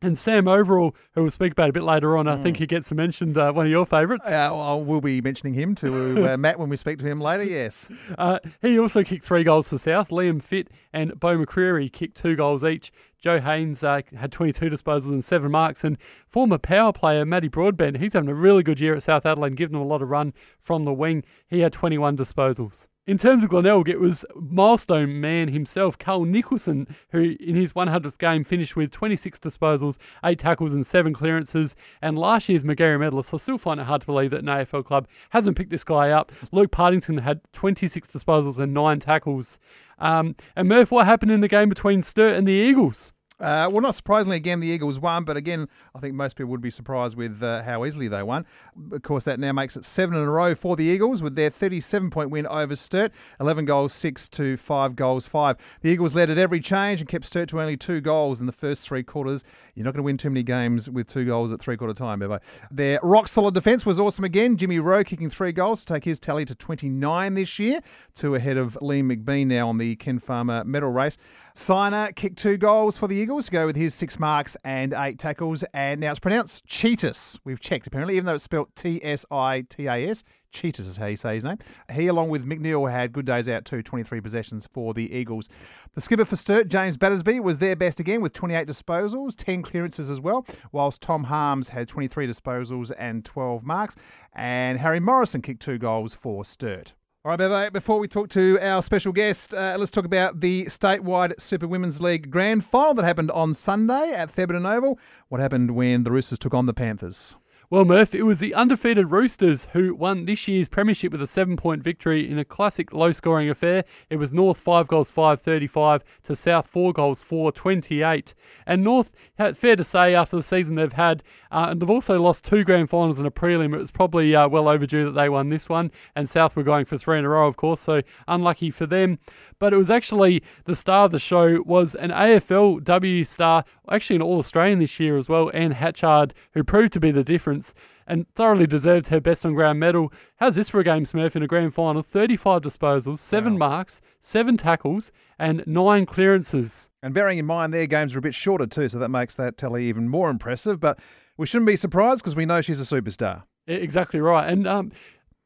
And 0.01 0.17
Sam 0.17 0.47
Overall, 0.47 0.95
who 1.13 1.21
we'll 1.21 1.29
speak 1.29 1.51
about 1.51 1.69
a 1.69 1.73
bit 1.73 1.83
later 1.83 2.15
on, 2.17 2.27
I 2.27 2.41
think 2.41 2.55
he 2.57 2.65
gets 2.65 2.89
mentioned, 2.91 3.37
uh, 3.37 3.51
one 3.51 3.65
of 3.65 3.71
your 3.71 3.85
favourites. 3.85 4.27
Uh, 4.27 4.49
well, 4.53 4.81
we'll 4.81 5.01
be 5.01 5.19
mentioning 5.19 5.53
him 5.53 5.75
to 5.75 6.33
uh, 6.33 6.37
Matt 6.37 6.57
when 6.57 6.69
we 6.69 6.77
speak 6.77 6.99
to 6.99 7.05
him 7.05 7.19
later, 7.19 7.43
yes. 7.43 7.89
Uh, 8.17 8.39
he 8.61 8.79
also 8.79 9.03
kicked 9.03 9.25
three 9.25 9.43
goals 9.43 9.67
for 9.67 9.77
South. 9.77 10.09
Liam 10.09 10.41
Fitt 10.41 10.69
and 10.93 11.19
Beau 11.19 11.37
McCreery 11.37 11.91
kicked 11.91 12.15
two 12.15 12.37
goals 12.37 12.63
each. 12.63 12.93
Joe 13.21 13.41
Haynes 13.41 13.83
uh, 13.83 14.01
had 14.15 14.31
22 14.31 14.69
disposals 14.69 15.09
and 15.09 15.23
seven 15.23 15.51
marks. 15.51 15.83
And 15.83 15.97
former 16.27 16.57
power 16.57 16.93
player 16.93 17.25
Matty 17.25 17.49
Broadbent, 17.49 17.97
he's 17.97 18.13
having 18.13 18.29
a 18.29 18.33
really 18.33 18.63
good 18.63 18.79
year 18.79 18.95
at 18.95 19.03
South 19.03 19.25
Adelaide 19.25 19.57
giving 19.57 19.73
them 19.73 19.81
a 19.81 19.85
lot 19.85 20.01
of 20.01 20.09
run 20.09 20.33
from 20.59 20.85
the 20.85 20.93
wing. 20.93 21.23
He 21.47 21.59
had 21.59 21.73
21 21.73 22.15
disposals. 22.15 22.87
In 23.09 23.17
terms 23.17 23.43
of 23.43 23.49
Glenelg, 23.49 23.89
it 23.89 23.99
was 23.99 24.23
milestone 24.35 25.19
man 25.19 25.47
himself, 25.47 25.97
Carl 25.97 26.25
Nicholson, 26.25 26.87
who 27.09 27.35
in 27.39 27.55
his 27.55 27.73
100th 27.73 28.19
game 28.19 28.43
finished 28.43 28.75
with 28.75 28.91
26 28.91 29.39
disposals, 29.39 29.97
8 30.23 30.37
tackles, 30.37 30.73
and 30.73 30.85
7 30.85 31.11
clearances. 31.11 31.75
And 32.03 32.19
last 32.19 32.49
year's 32.49 32.63
Magarey 32.63 32.99
medalist, 32.99 33.33
I 33.33 33.37
still 33.37 33.57
find 33.57 33.79
it 33.79 33.87
hard 33.87 34.01
to 34.01 34.05
believe 34.05 34.29
that 34.29 34.41
an 34.41 34.45
AFL 34.45 34.85
club 34.85 35.07
hasn't 35.31 35.57
picked 35.57 35.71
this 35.71 35.83
guy 35.83 36.11
up. 36.11 36.31
Luke 36.51 36.69
Partington 36.69 37.17
had 37.17 37.41
26 37.53 38.11
disposals 38.11 38.59
and 38.59 38.75
9 38.75 38.99
tackles. 38.99 39.57
Um, 39.97 40.35
and 40.55 40.69
Murph, 40.69 40.91
what 40.91 41.07
happened 41.07 41.31
in 41.31 41.41
the 41.41 41.47
game 41.47 41.67
between 41.67 42.03
Sturt 42.03 42.37
and 42.37 42.47
the 42.47 42.51
Eagles? 42.51 43.13
Uh, 43.39 43.69
well, 43.71 43.81
not 43.81 43.95
surprisingly, 43.95 44.35
again, 44.35 44.59
the 44.59 44.67
Eagles 44.67 44.99
won, 44.99 45.23
but 45.23 45.37
again, 45.37 45.69
I 45.95 45.99
think 45.99 46.13
most 46.13 46.35
people 46.35 46.51
would 46.51 46.61
be 46.61 46.69
surprised 46.69 47.15
with 47.15 47.41
uh, 47.41 47.63
how 47.63 47.85
easily 47.85 48.09
they 48.09 48.21
won. 48.21 48.45
Of 48.91 49.01
course, 49.03 49.23
that 49.23 49.39
now 49.39 49.53
makes 49.53 49.77
it 49.77 49.85
seven 49.85 50.17
in 50.17 50.23
a 50.23 50.29
row 50.29 50.53
for 50.55 50.75
the 50.75 50.83
Eagles 50.83 51.23
with 51.23 51.35
their 51.35 51.49
37 51.49 52.09
point 52.09 52.31
win 52.31 52.45
over 52.47 52.75
Sturt 52.75 53.13
11 53.39 53.63
goals, 53.63 53.93
6 53.93 54.27
to 54.29 54.57
5 54.57 54.95
goals, 54.95 55.25
5. 55.27 55.55
The 55.81 55.89
Eagles 55.89 56.13
led 56.13 56.29
at 56.29 56.37
every 56.37 56.59
change 56.59 56.99
and 56.99 57.09
kept 57.09 57.25
Sturt 57.25 57.47
to 57.49 57.61
only 57.61 57.77
two 57.77 58.01
goals 58.01 58.41
in 58.41 58.45
the 58.45 58.51
first 58.51 58.85
three 58.85 59.03
quarters. 59.03 59.45
You're 59.73 59.85
not 59.85 59.93
going 59.93 60.03
to 60.03 60.05
win 60.05 60.17
too 60.17 60.29
many 60.29 60.43
games 60.43 60.89
with 60.89 61.07
two 61.07 61.23
goals 61.23 61.53
at 61.53 61.61
three 61.61 61.77
quarter 61.77 61.93
time, 61.93 62.19
Bevo. 62.19 62.39
Their 62.69 62.99
rock 63.03 63.29
solid 63.29 63.53
defence 63.53 63.85
was 63.85 64.01
awesome 64.01 64.25
again. 64.25 64.57
Jimmy 64.57 64.79
Rowe 64.79 65.05
kicking 65.05 65.29
three 65.29 65.53
goals 65.53 65.85
to 65.85 65.93
take 65.93 66.03
his 66.03 66.19
tally 66.19 66.43
to 66.43 66.55
29 66.55 67.35
this 67.35 67.57
year, 67.57 67.79
two 68.15 68.35
ahead 68.35 68.57
of 68.57 68.77
Liam 68.81 69.09
McBean 69.15 69.47
now 69.47 69.69
on 69.69 69.77
the 69.77 69.95
Ken 69.95 70.19
Farmer 70.19 70.65
medal 70.65 70.91
race. 70.91 71.17
Siner 71.55 72.13
kicked 72.13 72.37
two 72.37 72.57
goals 72.57 72.97
for 72.97 73.07
the 73.07 73.15
Eagles 73.15 73.28
to 73.29 73.51
go 73.51 73.65
with 73.67 73.75
his 73.75 73.93
six 73.93 74.19
marks 74.19 74.57
and 74.63 74.93
eight 74.93 75.19
tackles. 75.19 75.63
And 75.73 76.01
now 76.01 76.09
it's 76.09 76.19
pronounced 76.19 76.65
Cheetus. 76.65 77.39
We've 77.43 77.59
checked 77.59 77.85
apparently, 77.85 78.15
even 78.15 78.25
though 78.25 78.33
it's 78.33 78.43
spelled 78.43 78.75
T 78.75 78.99
S 79.03 79.25
I 79.31 79.65
T 79.69 79.85
A 79.85 80.09
S. 80.09 80.23
Cheetus 80.51 80.87
is 80.87 80.97
how 80.97 81.05
you 81.05 81.15
say 81.15 81.35
his 81.35 81.43
name. 81.43 81.59
He, 81.93 82.07
along 82.07 82.29
with 82.29 82.43
McNeil, 82.43 82.89
had 82.91 83.13
good 83.13 83.25
days 83.25 83.47
out 83.47 83.65
too, 83.65 83.83
23 83.83 84.19
possessions 84.19 84.67
for 84.73 84.95
the 84.95 85.15
Eagles. 85.15 85.47
The 85.93 86.01
skipper 86.01 86.25
for 86.25 86.35
Sturt, 86.35 86.69
James 86.69 86.97
Battersby, 86.97 87.39
was 87.39 87.59
their 87.59 87.75
best 87.75 87.99
again 87.99 88.21
with 88.21 88.33
28 88.33 88.67
disposals, 88.67 89.35
10 89.37 89.61
clearances 89.61 90.09
as 90.09 90.19
well, 90.19 90.45
whilst 90.71 91.01
Tom 91.01 91.25
Harms 91.25 91.69
had 91.69 91.87
23 91.87 92.27
disposals 92.27 92.91
and 92.97 93.23
12 93.23 93.63
marks. 93.63 93.95
And 94.33 94.79
Harry 94.79 94.99
Morrison 94.99 95.43
kicked 95.43 95.61
two 95.61 95.77
goals 95.77 96.15
for 96.15 96.43
Sturt. 96.43 96.93
All 97.25 97.31
right, 97.31 97.37
Bevo, 97.37 97.69
before 97.69 97.99
we 97.99 98.07
talk 98.07 98.29
to 98.29 98.57
our 98.61 98.81
special 98.81 99.11
guest, 99.11 99.53
uh, 99.53 99.75
let's 99.77 99.91
talk 99.91 100.05
about 100.05 100.39
the 100.39 100.63
statewide 100.67 101.37
Super 101.37 101.67
Women's 101.67 101.99
League 101.99 102.31
grand 102.31 102.63
final 102.63 102.93
that 102.93 103.03
happened 103.03 103.29
on 103.31 103.53
Sunday 103.53 104.13
at 104.13 104.33
Thebarton 104.33 104.65
Oval. 104.65 104.97
What 105.27 105.41
happened 105.41 105.71
when 105.71 106.03
the 106.03 106.11
Roosters 106.11 106.39
took 106.39 106.53
on 106.53 106.65
the 106.65 106.73
Panthers? 106.73 107.35
Well, 107.71 107.85
Murph, 107.85 108.15
it 108.15 108.23
was 108.23 108.39
the 108.39 108.55
undefeated 108.55 109.11
Roosters 109.11 109.67
who 109.73 109.93
won 109.93 110.25
this 110.25 110.47
year's 110.47 110.67
premiership 110.67 111.11
with 111.11 111.21
a 111.21 111.27
seven 111.27 111.55
point 111.55 111.83
victory 111.83 112.27
in 112.27 112.39
a 112.39 112.43
classic 112.43 112.91
low 112.93 113.11
scoring 113.11 113.47
affair. 113.47 113.83
It 114.09 114.15
was 114.15 114.33
North 114.33 114.57
5 114.57 114.87
goals 114.87 115.11
5 115.11 115.39
35 115.39 116.03
to 116.23 116.35
South 116.35 116.65
4 116.65 116.93
goals 116.93 117.21
4 117.21 117.51
28. 117.51 118.33
And 118.65 118.83
North, 118.83 119.11
fair 119.53 119.75
to 119.75 119.83
say, 119.83 120.15
after 120.15 120.35
the 120.35 120.41
season 120.41 120.77
they've 120.77 120.91
had, 120.91 121.21
uh, 121.51 121.67
and 121.69 121.79
they've 121.79 121.91
also 121.91 122.19
lost 122.19 122.43
two 122.43 122.63
grand 122.63 122.89
finals 122.89 123.19
and 123.19 123.27
a 123.27 123.29
prelim, 123.29 123.75
it 123.75 123.77
was 123.77 123.91
probably 123.91 124.35
uh, 124.35 124.47
well 124.47 124.67
overdue 124.67 125.05
that 125.05 125.11
they 125.11 125.29
won 125.29 125.49
this 125.49 125.69
one. 125.69 125.91
And 126.15 126.27
South 126.27 126.55
were 126.55 126.63
going 126.63 126.85
for 126.85 126.97
three 126.97 127.19
in 127.19 127.25
a 127.25 127.29
row, 127.29 127.45
of 127.45 127.55
course, 127.55 127.81
so 127.81 128.01
unlucky 128.27 128.71
for 128.71 128.87
them. 128.87 129.19
But 129.59 129.73
it 129.73 129.77
was 129.77 129.91
actually 129.91 130.41
the 130.65 130.73
star 130.73 131.05
of 131.05 131.11
the 131.11 131.19
show 131.19 131.61
was 131.61 131.93
an 131.93 132.09
AFLW 132.09 133.27
star, 133.27 133.63
actually 133.91 134.15
an 134.15 134.23
All 134.23 134.39
Australian 134.39 134.79
this 134.79 134.99
year 134.99 135.17
as 135.17 135.29
well, 135.29 135.51
Anne 135.53 135.73
Hatchard, 135.73 136.33
who 136.53 136.63
proved 136.63 136.93
to 136.93 136.99
be 136.99 137.11
the 137.11 137.23
difference 137.23 137.58
and 138.07 138.27
thoroughly 138.35 138.67
deserves 138.67 139.07
her 139.09 139.19
best 139.19 139.45
on 139.45 139.53
ground 139.53 139.79
medal. 139.79 140.11
How's 140.37 140.55
this 140.55 140.69
for 140.69 140.79
a 140.79 140.83
game, 140.83 141.05
Smurf, 141.05 141.35
in 141.35 141.43
a 141.43 141.47
grand 141.47 141.73
final? 141.73 142.01
35 142.01 142.61
disposals, 142.61 143.19
7 143.19 143.57
marks, 143.57 144.01
7 144.19 144.57
tackles, 144.57 145.11
and 145.37 145.63
9 145.67 146.05
clearances. 146.05 146.89
And 147.03 147.13
bearing 147.13 147.37
in 147.37 147.45
mind 147.45 147.73
their 147.73 147.87
games 147.87 148.15
are 148.15 148.19
a 148.19 148.23
bit 148.23 148.33
shorter 148.33 148.65
too, 148.65 148.89
so 148.89 148.99
that 148.99 149.09
makes 149.09 149.35
that 149.35 149.57
tally 149.57 149.87
even 149.87 150.09
more 150.09 150.29
impressive. 150.29 150.79
But 150.79 150.99
we 151.37 151.45
shouldn't 151.45 151.67
be 151.67 151.75
surprised 151.75 152.21
because 152.21 152.35
we 152.35 152.45
know 152.45 152.61
she's 152.61 152.81
a 152.81 153.01
superstar. 153.01 153.43
Exactly 153.67 154.19
right. 154.19 154.49
And 154.49 154.67
um, 154.67 154.91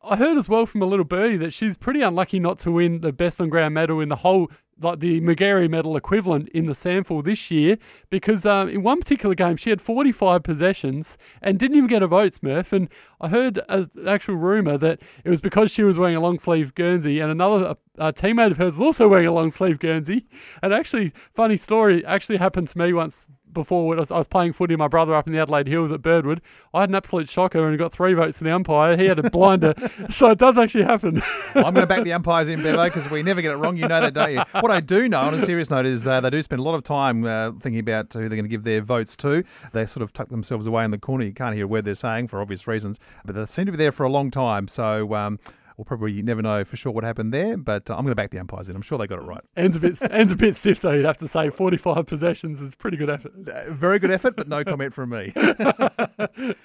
I 0.03 0.17
heard 0.17 0.38
as 0.38 0.50
well 0.50 0.65
from 0.65 0.82
a 0.82 0.86
little 0.86 1.05
birdie 1.05 1.38
that 1.38 1.53
she's 1.53 1.77
pretty 1.77 2.01
unlucky 2.01 2.39
not 2.39 2.60
to 2.60 2.72
win 2.72 3.01
the 3.01 3.13
best 3.13 3.39
on 3.39 3.50
ground 3.50 3.74
medal 3.74 4.01
in 4.01 4.10
the 4.10 4.17
whole, 4.17 4.50
like 4.84 5.00
the 5.00 5.22
Magarey 5.22 5.70
medal 5.70 5.96
equivalent 5.96 6.50
in 6.50 6.66
the 6.66 6.74
SANFL 6.74 7.24
this 7.24 7.50
year, 7.50 7.78
because 8.10 8.46
um, 8.46 8.70
in 8.70 8.84
one 8.84 9.00
particular 9.00 9.36
game 9.36 9.58
she 9.58 9.70
had 9.70 9.82
45 9.82 10.44
possessions 10.44 11.18
and 11.42 11.58
didn't 11.58 11.78
even 11.78 11.88
get 11.88 12.04
a 12.04 12.08
vote, 12.08 12.34
Smurf. 12.34 12.72
And 12.74 12.90
I 13.22 13.30
heard 13.30 13.62
an 13.70 13.90
actual 14.08 14.36
rumour 14.36 14.78
that 14.78 15.00
it 15.24 15.30
was 15.30 15.42
because 15.42 15.72
she 15.72 15.84
was 15.84 15.98
wearing 15.98 16.16
a 16.16 16.22
long 16.22 16.40
sleeve 16.40 16.75
Guernsey 16.75 17.20
and 17.20 17.32
another 17.32 17.66
uh, 17.66 17.75
uh, 17.98 18.12
teammate 18.12 18.52
of 18.52 18.58
hers 18.58 18.80
was 18.80 18.82
also 18.82 19.08
wearing 19.08 19.28
a 19.28 19.32
long 19.32 19.52
sleeve 19.52 19.80
Guernsey. 19.80 20.25
And 20.62 20.74
actually, 20.74 21.13
funny 21.34 21.58
story, 21.58 22.06
actually 22.06 22.38
happened 22.38 22.68
to 22.70 22.78
me 22.78 22.94
once 22.94 23.28
before 23.54 23.96
I 23.96 24.06
was, 24.10 24.28
playing 24.28 24.54
footy, 24.54 24.74
with 24.74 24.80
my 24.80 24.88
brother 24.88 25.14
up 25.14 25.28
in 25.28 25.34
the 25.34 25.40
Adelaide 25.40 25.68
Hills 25.68 25.92
at 25.92 26.02
Birdwood. 26.02 26.42
I 26.74 26.82
had 26.82 26.90
an 26.90 26.96
absolute 26.96 27.30
shocker 27.30 27.68
and 27.68 27.78
got 27.78 27.92
three 27.92 28.14
votes 28.14 28.38
for 28.38 28.44
the 28.44 28.54
umpire. 28.54 28.98
He 28.98 29.06
had 29.06 29.20
a 29.20 29.30
blinder, 29.30 29.74
so 30.10 30.32
it 30.32 30.38
does 30.38 30.58
actually 30.58 30.86
happen. 30.86 31.22
Well, 31.54 31.66
I'm 31.66 31.74
going 31.74 31.84
to 31.84 31.88
back 31.88 32.04
the 32.04 32.14
umpires 32.14 32.48
in, 32.48 32.62
Bevo, 32.62 32.84
because 32.86 33.10
we 33.10 33.24
never 33.24 33.42
get 33.42 33.52
it 33.52 33.58
wrong. 33.58 33.78
You 33.78 33.88
know 33.88 34.02
that, 34.02 34.14
don't 34.14 34.34
you? 34.34 34.44
What 34.60 34.72
I 34.72 34.80
do 34.80 35.08
know, 35.08 35.22
on 35.22 35.34
a 35.34 35.42
serious 35.42 35.70
note, 35.70 35.86
is 35.86 36.08
uh, 36.08 36.22
they 36.22 36.30
do 36.30 36.42
spend 36.42 36.60
a 36.60 36.64
lot 36.64 36.76
of 36.76 36.84
time 36.84 37.26
uh, 37.26 37.52
thinking 37.60 37.80
about 37.80 38.12
who 38.14 38.20
they're 38.20 38.30
going 38.30 38.44
to 38.44 38.50
give 38.50 38.64
their 38.64 38.82
votes 38.82 39.16
to. 39.18 39.44
They 39.72 39.86
sort 39.86 40.04
of 40.04 40.14
tuck 40.14 40.30
themselves 40.30 40.68
away 40.68 40.86
in 40.86 40.92
the 40.92 40.98
corner. 40.98 41.26
You 41.26 41.34
can't 41.34 41.56
hear 41.56 41.66
a 41.66 41.68
word 41.68 41.86
they're 41.86 41.96
saying 41.96 42.28
for 42.28 42.42
obvious 42.42 42.68
reasons, 42.68 43.00
but 43.26 43.36
they 43.36 43.46
seem 43.46 43.66
to 43.66 43.72
be 43.72 43.78
there 43.78 43.92
for 43.92 44.04
a 44.04 44.10
long 44.10 44.32
time. 44.32 44.68
So. 44.68 45.14
Um, 45.14 45.40
We'll 45.77 45.86
probably 45.86 46.22
never 46.22 46.42
know 46.42 46.63
for 46.63 46.75
sure 46.77 46.92
what 46.92 47.03
happened 47.03 47.34
there, 47.34 47.58
but 47.58 47.89
uh, 47.89 47.94
I'm 47.96 48.01
going 48.03 48.12
to 48.12 48.15
back 48.15 48.32
the 48.32 48.39
umpires 48.39 48.70
in. 48.70 48.75
I'm 48.75 48.82
sure 48.82 48.98
they 48.98 49.08
got 49.08 49.20
it 49.20 49.24
right. 49.25 49.44
Ends 49.58 49.75
a 49.75 49.80
bit, 49.80 50.00
ends 50.12 50.32
a 50.32 50.36
bit 50.36 50.56
stiff 50.56 50.82
though. 50.82 50.92
You'd 50.92 51.06
have 51.06 51.18
to 51.18 51.27
say 51.27 51.50
45 51.50 52.06
possessions 52.06 52.62
is 52.62 52.75
pretty 52.75 52.98
good 52.98 53.10
effort. 53.10 53.34
Uh, 53.48 53.74
very 53.74 54.00
good 54.00 54.12
effort, 54.12 54.36
but 54.36 54.48
no 54.48 54.63
comment 54.65 54.94
from 54.94 55.10
me. 55.10 55.34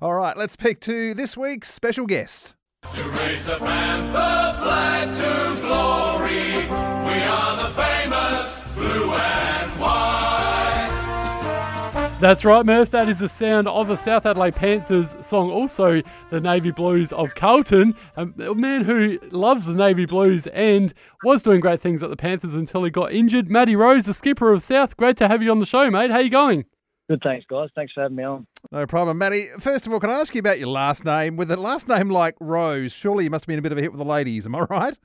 All 0.00 0.14
right, 0.14 0.36
let's 0.36 0.52
speak 0.52 0.80
to 0.80 1.14
this 1.14 1.36
week's 1.36 1.72
special 1.72 2.06
guest. 2.06 2.56
To 2.94 3.02
raise 3.10 3.46
the 3.46 3.56
panther 3.58 4.58
flag 4.60 5.14
to 5.14 5.60
glory, 5.60 6.66
we 6.66 7.22
are 7.22 7.56
the 7.56 7.70
famous 7.80 8.62
blue 8.74 9.12
and 9.12 9.80
white. 9.80 10.21
That's 12.22 12.44
right, 12.44 12.64
Murph. 12.64 12.92
That 12.92 13.08
is 13.08 13.18
the 13.18 13.26
sound 13.26 13.66
of 13.66 13.88
the 13.88 13.96
South 13.96 14.26
Adelaide 14.26 14.54
Panthers 14.54 15.16
song, 15.18 15.50
also 15.50 16.02
the 16.30 16.40
Navy 16.40 16.70
Blues 16.70 17.12
of 17.12 17.34
Carlton. 17.34 17.96
A 18.16 18.54
man 18.54 18.84
who 18.84 19.18
loves 19.32 19.66
the 19.66 19.74
Navy 19.74 20.06
Blues 20.06 20.46
and 20.46 20.94
was 21.24 21.42
doing 21.42 21.58
great 21.58 21.80
things 21.80 22.00
at 22.00 22.10
the 22.10 22.16
Panthers 22.16 22.54
until 22.54 22.84
he 22.84 22.90
got 22.90 23.12
injured. 23.12 23.50
Matty 23.50 23.74
Rose, 23.74 24.04
the 24.04 24.14
skipper 24.14 24.52
of 24.52 24.62
South. 24.62 24.96
Great 24.96 25.16
to 25.16 25.26
have 25.26 25.42
you 25.42 25.50
on 25.50 25.58
the 25.58 25.66
show, 25.66 25.90
mate. 25.90 26.12
How 26.12 26.20
you 26.20 26.30
going? 26.30 26.64
Good, 27.10 27.22
thanks, 27.24 27.44
guys. 27.50 27.70
Thanks 27.74 27.92
for 27.92 28.02
having 28.02 28.18
me 28.18 28.22
on. 28.22 28.46
No 28.70 28.86
problem, 28.86 29.18
Matty. 29.18 29.48
First 29.58 29.88
of 29.88 29.92
all, 29.92 29.98
can 29.98 30.08
I 30.08 30.20
ask 30.20 30.32
you 30.32 30.38
about 30.38 30.60
your 30.60 30.68
last 30.68 31.04
name? 31.04 31.36
With 31.36 31.50
a 31.50 31.56
last 31.56 31.88
name 31.88 32.08
like 32.08 32.36
Rose, 32.38 32.92
surely 32.92 33.24
you 33.24 33.30
must 33.30 33.46
have 33.46 33.48
been 33.48 33.58
a 33.58 33.62
bit 33.62 33.72
of 33.72 33.78
a 33.78 33.80
hit 33.80 33.90
with 33.90 33.98
the 33.98 34.04
ladies. 34.04 34.46
Am 34.46 34.54
I 34.54 34.60
right? 34.70 34.96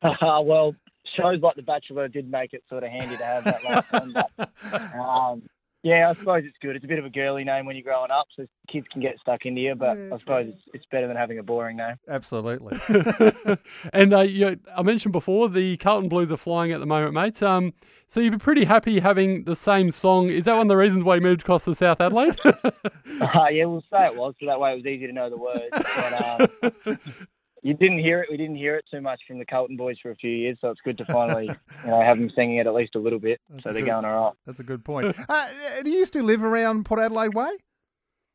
Uh, 0.00 0.12
well, 0.44 0.76
shows 1.16 1.40
like 1.42 1.56
The 1.56 1.62
Bachelor 1.62 2.06
did 2.06 2.30
make 2.30 2.52
it 2.52 2.62
sort 2.68 2.84
of 2.84 2.90
handy 2.90 3.16
to 3.16 3.24
have 3.24 3.42
that 3.42 3.64
last 3.64 3.92
name. 3.92 4.12
But, 4.12 4.94
um, 4.94 5.42
yeah, 5.86 6.10
I 6.10 6.14
suppose 6.14 6.42
it's 6.44 6.56
good. 6.60 6.74
It's 6.74 6.84
a 6.84 6.88
bit 6.88 6.98
of 6.98 7.04
a 7.04 7.10
girly 7.10 7.44
name 7.44 7.64
when 7.64 7.76
you're 7.76 7.84
growing 7.84 8.10
up, 8.10 8.26
so 8.36 8.44
kids 8.68 8.88
can 8.92 9.00
get 9.00 9.20
stuck 9.20 9.46
into 9.46 9.60
you. 9.60 9.76
But 9.76 9.96
I 9.96 10.18
suppose 10.18 10.48
it's, 10.48 10.62
it's 10.74 10.86
better 10.90 11.06
than 11.06 11.16
having 11.16 11.38
a 11.38 11.44
boring 11.44 11.76
name. 11.76 11.94
Absolutely. 12.08 12.76
and 13.92 14.12
uh, 14.12 14.22
you, 14.22 14.58
I 14.76 14.82
mentioned 14.82 15.12
before 15.12 15.48
the 15.48 15.76
Carlton 15.76 16.08
Blues 16.08 16.32
are 16.32 16.36
flying 16.36 16.72
at 16.72 16.80
the 16.80 16.86
moment, 16.86 17.14
mate. 17.14 17.40
Um, 17.40 17.72
so 18.08 18.18
you'd 18.18 18.32
be 18.32 18.38
pretty 18.38 18.64
happy 18.64 18.98
having 18.98 19.44
the 19.44 19.54
same 19.54 19.92
song. 19.92 20.28
Is 20.28 20.46
that 20.46 20.54
one 20.54 20.62
of 20.62 20.68
the 20.68 20.76
reasons 20.76 21.04
why 21.04 21.16
you 21.16 21.20
moved 21.20 21.42
across 21.42 21.66
to 21.66 21.74
South 21.76 22.00
Adelaide? 22.00 22.36
uh, 22.44 22.60
yeah, 23.52 23.64
we'll 23.66 23.84
say 23.88 24.06
it 24.06 24.16
was, 24.16 24.34
so 24.40 24.46
that 24.46 24.58
way 24.58 24.72
it 24.72 24.76
was 24.76 24.86
easy 24.86 25.06
to 25.06 25.12
know 25.12 25.30
the 25.30 25.36
words. 25.36 25.62
But, 25.70 26.88
um, 26.88 26.98
you 27.66 27.74
didn't 27.74 27.98
hear 27.98 28.20
it. 28.22 28.28
We 28.30 28.36
didn't 28.36 28.56
hear 28.56 28.76
it 28.76 28.84
too 28.90 29.00
much 29.00 29.20
from 29.26 29.38
the 29.38 29.44
Carlton 29.44 29.76
boys 29.76 29.96
for 30.02 30.10
a 30.10 30.16
few 30.16 30.30
years, 30.30 30.56
so 30.60 30.70
it's 30.70 30.80
good 30.84 30.96
to 30.98 31.04
finally 31.04 31.46
you 31.84 31.90
know, 31.90 32.00
have 32.00 32.18
them 32.18 32.30
singing 32.34 32.56
it 32.58 32.66
at 32.66 32.74
least 32.74 32.94
a 32.94 32.98
little 32.98 33.18
bit. 33.18 33.40
That's 33.50 33.64
so 33.64 33.72
they're 33.72 33.82
good- 33.82 33.88
going 33.90 34.04
all 34.04 34.24
right. 34.26 34.32
That's 34.46 34.60
a 34.60 34.64
good 34.64 34.84
point. 34.84 35.16
Uh, 35.28 35.48
do 35.82 35.90
you 35.90 36.04
still 36.06 36.24
live 36.24 36.42
around 36.44 36.84
Port 36.84 37.00
Adelaide 37.00 37.34
Way? 37.34 37.50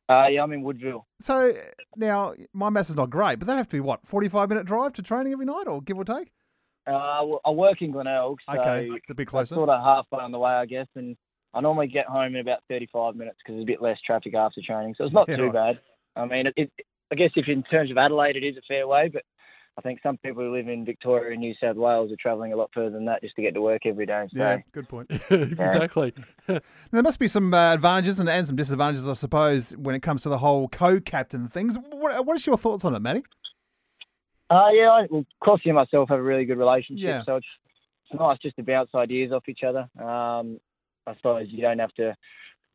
Uh, 0.08 0.26
yeah, 0.30 0.42
I'm 0.42 0.52
in 0.52 0.62
Woodville. 0.62 1.06
So 1.20 1.54
now 1.96 2.34
my 2.52 2.68
maths 2.70 2.90
is 2.90 2.96
not 2.96 3.08
great, 3.10 3.38
but 3.38 3.46
that 3.48 3.56
have 3.56 3.68
to 3.68 3.76
be 3.76 3.80
what 3.80 4.06
forty-five 4.06 4.48
minute 4.48 4.66
drive 4.66 4.92
to 4.94 5.02
training 5.02 5.32
every 5.32 5.46
night, 5.46 5.66
or 5.66 5.80
give 5.80 5.96
or 5.96 6.04
take. 6.04 6.30
Uh, 6.86 7.36
I 7.44 7.50
work 7.50 7.80
in 7.80 7.92
Glenelg, 7.92 8.38
so 8.50 8.58
Okay, 8.60 8.88
it's 8.92 9.08
a 9.10 9.14
bit 9.14 9.28
closer. 9.28 9.54
sort 9.54 9.68
of 9.70 9.82
halfway 9.82 10.18
on 10.22 10.32
the 10.32 10.38
way, 10.38 10.50
I 10.50 10.66
guess. 10.66 10.88
And 10.96 11.16
I 11.54 11.60
normally 11.60 11.86
get 11.86 12.06
home 12.06 12.34
in 12.34 12.40
about 12.40 12.58
35 12.68 13.14
minutes 13.14 13.38
because 13.38 13.54
there's 13.54 13.62
a 13.62 13.66
bit 13.66 13.80
less 13.80 13.98
traffic 14.04 14.34
after 14.34 14.60
training, 14.60 14.96
so 14.98 15.04
it's 15.04 15.14
not 15.14 15.26
Yeah, 15.28 15.36
too 15.36 15.44
right. 15.50 15.76
bad. 15.76 15.80
I 16.16 16.26
mean, 16.26 16.48
it, 16.48 16.54
it, 16.56 16.72
I 17.12 17.14
guess 17.14 17.30
if 17.36 17.46
in 17.46 17.62
terms 17.64 17.90
of 17.90 17.98
Adelaide, 17.98 18.36
it 18.36 18.44
is 18.44 18.56
a 18.56 18.62
fair 18.66 18.88
way, 18.88 19.10
but 19.12 19.22
I 19.76 19.82
think 19.82 20.00
some 20.02 20.16
people 20.18 20.42
who 20.42 20.54
live 20.54 20.66
in 20.66 20.84
Victoria 20.84 21.32
and 21.32 21.40
New 21.40 21.54
South 21.60 21.76
Wales 21.76 22.10
are 22.10 22.16
travelling 22.18 22.52
a 22.52 22.56
lot 22.56 22.70
further 22.74 22.90
than 22.90 23.04
that 23.04 23.20
just 23.22 23.36
to 23.36 23.42
get 23.42 23.54
to 23.54 23.60
work 23.60 23.86
every 23.86 24.06
day. 24.06 24.26
So 24.32 24.38
Yeah, 24.38 24.58
good 24.72 24.88
point. 24.88 25.10
exactly. 25.30 26.14
There 26.90 27.02
must 27.02 27.18
be 27.18 27.28
some 27.28 27.54
uh, 27.54 27.74
advantages 27.74 28.18
and, 28.18 28.28
and 28.28 28.46
some 28.46 28.56
disadvantages, 28.56 29.08
I 29.08 29.12
suppose, 29.12 29.72
when 29.76 29.94
it 29.94 30.00
comes 30.00 30.22
to 30.24 30.28
the 30.28 30.38
whole 30.38 30.68
co-captain 30.68 31.46
things. 31.48 31.78
What, 31.90 32.26
what 32.26 32.36
is 32.36 32.46
your 32.46 32.56
thoughts 32.56 32.84
on 32.84 32.94
it, 32.94 33.00
Matty? 33.00 33.22
Uh, 34.50 34.68
yeah, 34.72 34.90
I, 34.90 35.06
well, 35.10 35.24
Crossy 35.42 35.66
and 35.66 35.74
myself 35.76 36.08
have 36.10 36.18
a 36.18 36.22
really 36.22 36.44
good 36.44 36.58
relationship, 36.58 37.06
Yeah. 37.06 37.22
so 37.24 37.36
it's, 37.36 37.46
it's 38.10 38.18
nice 38.20 38.38
just 38.42 38.56
to 38.56 38.62
bounce 38.62 38.90
ideas 38.94 39.32
off 39.32 39.48
each 39.48 39.60
other. 39.66 39.88
Um, 40.02 40.58
I 41.06 41.14
suppose 41.16 41.46
you 41.50 41.62
don't 41.62 41.78
have 41.78 41.92
to 41.94 42.14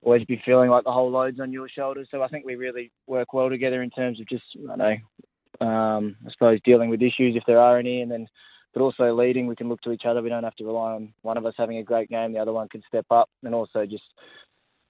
always 0.01 0.23
be 0.25 0.41
feeling 0.45 0.69
like 0.69 0.83
the 0.83 0.91
whole 0.91 1.11
load's 1.11 1.39
on 1.39 1.51
your 1.51 1.69
shoulders. 1.69 2.07
So 2.11 2.21
I 2.21 2.27
think 2.27 2.45
we 2.45 2.55
really 2.55 2.91
work 3.07 3.33
well 3.33 3.49
together 3.49 3.81
in 3.81 3.89
terms 3.89 4.19
of 4.19 4.27
just, 4.27 4.43
I 4.69 4.75
know, 4.75 5.65
um, 5.65 6.15
I 6.25 6.31
suppose 6.31 6.59
dealing 6.63 6.89
with 6.89 7.01
issues 7.01 7.35
if 7.35 7.43
there 7.47 7.59
are 7.59 7.77
any, 7.77 8.01
and 8.01 8.11
then 8.11 8.27
but 8.73 8.83
also 8.83 9.15
leading. 9.15 9.47
We 9.47 9.55
can 9.55 9.69
look 9.69 9.81
to 9.81 9.91
each 9.91 10.05
other. 10.07 10.21
We 10.21 10.29
don't 10.29 10.43
have 10.43 10.55
to 10.57 10.65
rely 10.65 10.93
on 10.93 11.13
one 11.23 11.37
of 11.37 11.45
us 11.45 11.55
having 11.57 11.77
a 11.77 11.83
great 11.83 12.09
game. 12.09 12.33
The 12.33 12.39
other 12.39 12.53
one 12.53 12.69
can 12.69 12.83
step 12.87 13.05
up, 13.09 13.29
and 13.43 13.55
also 13.55 13.85
just 13.85 14.03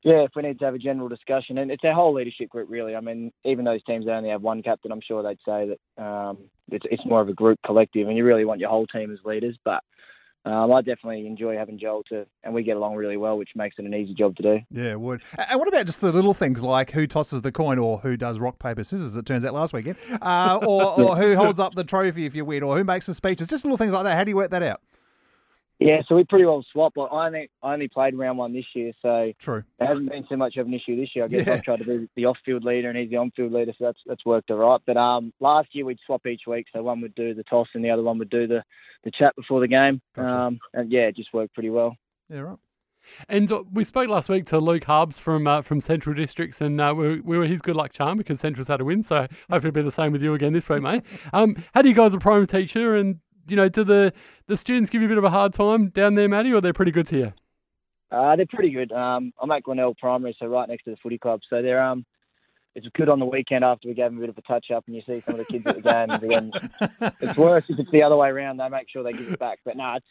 yeah, 0.04 0.24
if 0.24 0.32
we 0.36 0.42
need 0.44 0.60
to 0.60 0.66
have 0.66 0.76
a 0.76 0.80
general 0.80 1.08
discussion, 1.08 1.58
and 1.58 1.72
it's 1.72 1.84
our 1.84 1.94
whole 1.94 2.14
leadership 2.14 2.50
group 2.50 2.68
really. 2.70 2.96
I 2.96 3.02
mean, 3.02 3.32
even 3.46 3.66
those 3.66 3.84
teams 3.84 4.06
that 4.06 4.14
only 4.14 4.30
have 4.30 4.42
one 4.42 4.62
captain, 4.62 4.92
I'm 4.92 5.02
sure 5.02 5.24
they'd 5.24 5.38
say 5.46 5.76
that 5.98 6.04
um, 6.04 6.38
it's, 6.72 6.86
it's 6.92 7.06
more 7.06 7.22
of 7.22 7.30
a 7.30 7.34
group 7.34 7.60
collective, 7.66 8.08
and 8.08 8.18
you 8.18 8.24
really 8.24 8.46
want 8.46 8.60
your 8.60 8.70
whole 8.70 8.88
team 8.88 9.12
as 9.12 9.20
leaders. 9.26 9.58
But 9.64 9.84
um, 10.48 10.72
I 10.72 10.82
definitely 10.82 11.28
enjoy 11.28 11.58
having 11.58 11.78
Joel 11.78 12.04
to, 12.10 12.26
and 12.44 12.54
we 12.54 12.64
get 12.64 12.78
along 12.78 12.96
really 12.96 13.18
well, 13.18 13.38
which 13.38 13.50
makes 13.54 13.76
it 13.78 13.86
an 13.86 13.94
easy 13.94 14.14
job 14.14 14.36
to 14.38 14.44
do. 14.44 14.60
Yeah, 14.72 14.92
it 14.92 15.00
would. 15.00 15.22
And 15.38 15.60
what 15.60 15.68
about 15.68 15.86
just 15.86 16.00
the 16.00 16.12
little 16.12 16.34
things 16.34 16.64
like 16.64 16.92
who 16.92 17.06
tosses 17.06 17.42
the 17.42 17.52
coin 17.52 17.78
or 17.80 18.00
who 18.00 18.16
does 18.16 18.40
rock, 18.40 18.58
paper, 18.58 18.84
scissors, 18.84 19.18
it 19.18 19.26
turns 19.26 19.44
out 19.44 19.54
last 19.54 19.74
weekend, 19.74 19.98
uh, 20.22 20.60
or, 20.62 21.02
or 21.02 21.18
who 21.18 21.36
holds 21.36 21.60
up 21.60 21.76
the 21.76 21.84
trophy 21.84 22.26
if 22.26 22.34
you 22.34 22.46
win, 22.46 22.64
or 22.64 22.78
who 22.78 22.86
makes 22.86 23.08
the 23.08 23.14
speeches, 23.14 23.48
just 23.48 23.66
little 23.66 23.78
things 23.78 23.92
like 23.92 24.06
that. 24.06 24.16
How 24.16 24.24
do 24.24 24.32
you 24.32 24.38
work 24.38 24.52
that 24.52 24.64
out? 24.64 24.82
Yeah, 25.80 26.02
so 26.08 26.16
we 26.16 26.24
pretty 26.24 26.46
well 26.46 26.66
swap. 26.72 26.98
Like 26.98 27.12
I 27.12 27.28
only 27.28 27.50
I 27.62 27.74
only 27.74 27.88
played 27.88 28.18
round 28.18 28.40
one 28.40 28.52
this 28.54 28.66
year, 28.74 28.94
so 29.02 29.32
True. 29.40 29.64
there 29.78 29.88
hasn't 29.88 30.10
been 30.10 30.26
so 30.28 30.36
much 30.36 30.58
of 30.58 30.66
an 30.66 30.74
issue 30.74 30.96
this 30.96 31.10
year. 31.16 31.26
I 31.26 31.28
guess 31.28 31.46
Yeah. 31.46 31.54
I've 31.54 31.62
tried 31.64 31.80
to 31.80 31.86
be 31.86 32.10
the 32.16 32.26
off-field 32.26 32.64
leader 32.64 32.90
and 32.90 32.98
he's 32.98 33.12
the 33.12 33.18
on-field 33.18 33.52
leader, 33.52 33.74
so 33.78 33.86
that's 33.86 34.00
that's 34.08 34.26
worked 34.26 34.50
all 34.50 34.58
right. 34.58 34.82
But 34.88 34.98
um, 34.98 35.34
last 35.40 35.70
year 35.74 35.86
we'd 35.86 36.00
swap 36.06 36.26
each 36.26 36.42
week, 36.48 36.66
so 36.74 36.82
one 36.82 37.02
would 37.02 37.14
do 37.14 37.36
the 37.36 37.44
toss 37.44 37.68
and 37.76 37.86
the 37.86 37.92
other 37.92 38.02
one 38.02 38.18
would 38.18 38.32
do 38.32 38.48
the, 38.48 38.64
the 39.04 39.12
chat 39.12 39.36
before 39.36 39.60
the 39.60 39.68
game. 39.68 40.02
Gotcha. 40.16 40.36
Um, 40.36 40.60
and 40.74 40.92
yeah, 40.92 41.02
it 41.02 41.16
just 41.16 41.32
worked 41.32 41.54
pretty 41.54 41.70
well. 41.70 41.96
Yeah, 42.28 42.40
right. 42.40 42.58
And 43.30 43.50
uh, 43.52 43.64
we 43.72 43.84
spoke 43.84 44.10
last 44.10 44.28
week 44.30 44.48
to 44.48 44.60
Luke 44.60 44.84
Harbs 44.84 45.18
from 45.18 45.48
uh, 45.48 45.62
from 45.62 45.80
Central 45.80 46.16
Districts, 46.16 46.60
and 46.60 46.82
uh, 46.82 46.94
we, 46.98 47.20
we 47.22 47.38
were 47.38 47.46
his 47.46 47.62
good 47.62 47.76
luck 47.76 47.94
charm 47.94 48.18
because 48.18 48.40
Central's 48.40 48.68
had 48.68 48.82
a 48.82 48.86
win. 48.86 49.04
So 49.04 49.28
hopefully 49.50 49.70
it'll 49.70 49.72
be 49.72 49.82
the 49.84 49.92
same 49.92 50.12
with 50.12 50.22
you 50.24 50.34
again 50.34 50.54
this 50.54 50.68
week, 50.70 50.82
mate. 50.82 51.04
Um, 51.34 51.56
how 51.74 51.82
do 51.84 51.90
you 51.90 51.96
guys 51.96 52.14
approach 52.14 52.50
teacher? 52.50 52.96
And 52.96 53.20
you 53.48 53.56
know, 53.56 53.70
do 53.70 53.84
the 53.84 54.14
the 54.48 54.58
students 54.58 54.90
give 54.90 55.02
you 55.02 55.08
a 55.08 55.10
bit 55.10 55.18
of 55.18 55.24
a 55.24 55.30
hard 55.30 55.54
time 55.54 55.90
down 55.90 56.16
there, 56.16 56.30
Matty, 56.30 56.54
or 56.54 56.62
they're 56.62 56.74
pretty 56.74 56.92
good 56.92 57.08
to 57.08 57.18
you? 57.18 57.34
Uh, 58.12 58.36
they're 58.36 58.46
pretty 58.46 58.72
good. 58.72 58.92
Um, 58.92 59.34
I'm 59.42 59.52
at 59.52 59.64
Glenelg 59.64 59.98
Primary, 59.98 60.36
so 60.40 60.48
right 60.48 60.68
next 60.68 60.84
to 60.86 60.92
the 60.92 60.98
footy 60.98 61.18
club. 61.18 61.42
So 61.50 61.62
they're 61.62 61.84
um, 61.84 62.06
it's 62.76 62.88
good 62.94 63.10
on 63.10 63.20
the 63.20 63.26
weekend 63.26 63.64
after 63.64 63.88
we 63.88 63.96
gave 63.96 64.06
them 64.06 64.18
a 64.18 64.22
bit 64.22 64.30
of 64.30 64.38
a 64.38 64.42
touch 64.42 64.72
up, 64.72 64.84
and 64.88 64.96
you 64.96 65.02
see 65.06 65.24
some 65.26 65.40
of 65.40 65.46
the 65.46 65.52
kids 65.52 65.66
at 65.66 65.76
the 66.22 66.28
game. 66.28 66.52
it's 67.22 67.38
worse 67.38 67.64
if 67.70 67.80
it's 67.80 67.92
the 67.92 68.04
other 68.04 68.16
way 68.16 68.30
around. 68.30 68.58
They 68.58 68.70
make 68.70 68.88
sure 68.90 69.04
they 69.04 69.14
give 69.14 69.32
it 69.32 69.40
back. 69.40 69.60
But 69.66 69.78
no, 69.78 69.96
it's 69.96 70.06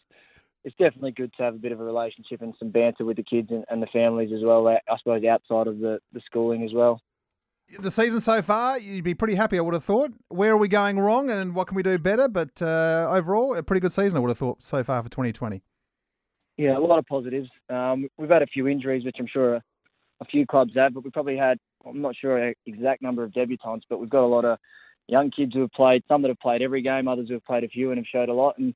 it's 0.65 0.77
definitely 0.77 1.13
good 1.13 1.33
to 1.37 1.45
have 1.45 1.55
a 1.55 1.59
bit 1.59 1.71
of 1.71 1.81
a 1.81 1.85
relationship 1.85 2.43
and 2.43 2.53
some 2.59 2.71
banter 2.71 3.05
with 3.05 3.17
the 3.17 3.23
kids 3.23 3.51
and, 3.51 3.65
and 3.71 3.81
the 3.81 3.87
families 3.87 4.33
as 4.35 4.43
well. 4.43 4.67
uh, 4.67 4.79
I 4.91 4.99
suppose 4.99 5.25
outside 5.25 5.69
of 5.69 5.79
the, 5.79 6.01
the 6.13 6.21
schooling 6.27 6.65
as 6.65 6.73
well. 6.73 7.01
The 7.79 7.91
season 7.91 8.21
so 8.21 8.43
far, 8.43 8.79
you'd 8.79 9.03
be 9.03 9.15
pretty 9.15 9.35
happy, 9.35 9.59
I 9.59 9.61
would 9.61 9.75
have 9.75 9.85
thought. 9.85 10.13
Where 10.29 10.53
are 10.53 10.57
we 10.57 10.69
going 10.69 11.01
wrong 11.01 11.31
and 11.31 11.55
what 11.55 11.67
can 11.67 11.75
we 11.75 11.83
do 11.83 11.99
better? 11.99 12.29
But 12.29 12.63
uh, 12.63 13.09
overall, 13.11 13.57
a 13.57 13.63
pretty 13.63 13.81
good 13.81 13.93
season, 13.93 14.17
I 14.17 14.21
would 14.21 14.31
have 14.31 14.39
thought, 14.39 14.63
so 14.63 14.85
far 14.85 15.03
for 15.03 15.09
2020. 15.09 15.63
Yeah, 16.57 16.79
a 16.79 16.81
lot 16.81 16.99
of 16.99 17.07
positives. 17.07 17.49
Um, 17.69 18.09
we've 18.19 18.31
had 18.31 18.43
a 18.43 18.47
few 18.47 18.69
injuries, 18.69 19.05
which 19.05 19.17
I'm 19.19 19.27
sure 19.27 19.57
a, 19.57 19.63
a 20.21 20.25
few 20.27 20.47
clubs 20.47 20.73
have, 20.77 20.95
but 20.95 21.05
we 21.05 21.11
probably 21.11 21.37
had, 21.37 21.59
I'm 21.85 22.01
not 22.01 22.15
sure 22.15 22.55
exact 22.67 23.03
number 23.03 23.25
of 23.25 23.33
debutants, 23.33 23.83
but 23.91 23.99
we've 23.99 24.09
got 24.09 24.25
a 24.25 24.27
lot 24.27 24.45
of 24.45 24.59
young 25.09 25.33
kids 25.33 25.53
who 25.53 25.63
have 25.63 25.73
played, 25.73 26.05
some 26.07 26.23
that 26.23 26.29
have 26.29 26.41
played 26.41 26.63
every 26.63 26.83
game, 26.83 27.09
others 27.09 27.29
who 27.29 27.35
have 27.35 27.45
played 27.45 27.65
a 27.65 27.69
few 27.69 27.91
and 27.91 27.99
have 27.99 28.07
showed 28.07 28.29
a 28.29 28.33
lot. 28.33 28.59
And 28.59 28.75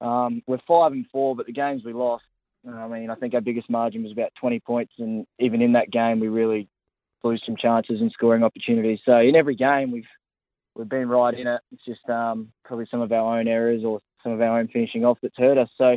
um, 0.00 0.42
we're 0.46 0.58
five 0.66 0.92
and 0.92 1.06
four, 1.10 1.34
but 1.34 1.46
the 1.46 1.52
games 1.52 1.82
we 1.84 1.92
lost, 1.92 2.24
I 2.68 2.86
mean, 2.86 3.10
I 3.10 3.16
think 3.16 3.34
our 3.34 3.40
biggest 3.40 3.68
margin 3.68 4.04
was 4.04 4.12
about 4.12 4.30
20 4.40 4.60
points, 4.60 4.92
and 4.98 5.26
even 5.40 5.60
in 5.60 5.72
that 5.72 5.90
game, 5.90 6.20
we 6.20 6.28
really 6.28 6.68
blew 7.22 7.38
some 7.44 7.56
chances 7.56 8.00
and 8.00 8.10
scoring 8.12 8.42
opportunities. 8.42 9.00
So 9.04 9.18
in 9.18 9.36
every 9.36 9.54
game, 9.54 9.90
we've 9.90 10.04
we've 10.74 10.88
been 10.88 11.08
right 11.08 11.34
in 11.34 11.46
it. 11.46 11.60
It's 11.72 11.84
just 11.84 12.08
um, 12.08 12.52
probably 12.64 12.86
some 12.90 13.00
of 13.00 13.12
our 13.12 13.38
own 13.38 13.48
errors 13.48 13.84
or 13.84 14.00
some 14.22 14.32
of 14.32 14.40
our 14.40 14.58
own 14.58 14.68
finishing 14.68 15.04
off 15.04 15.18
that's 15.22 15.36
hurt 15.36 15.58
us. 15.58 15.68
So 15.76 15.96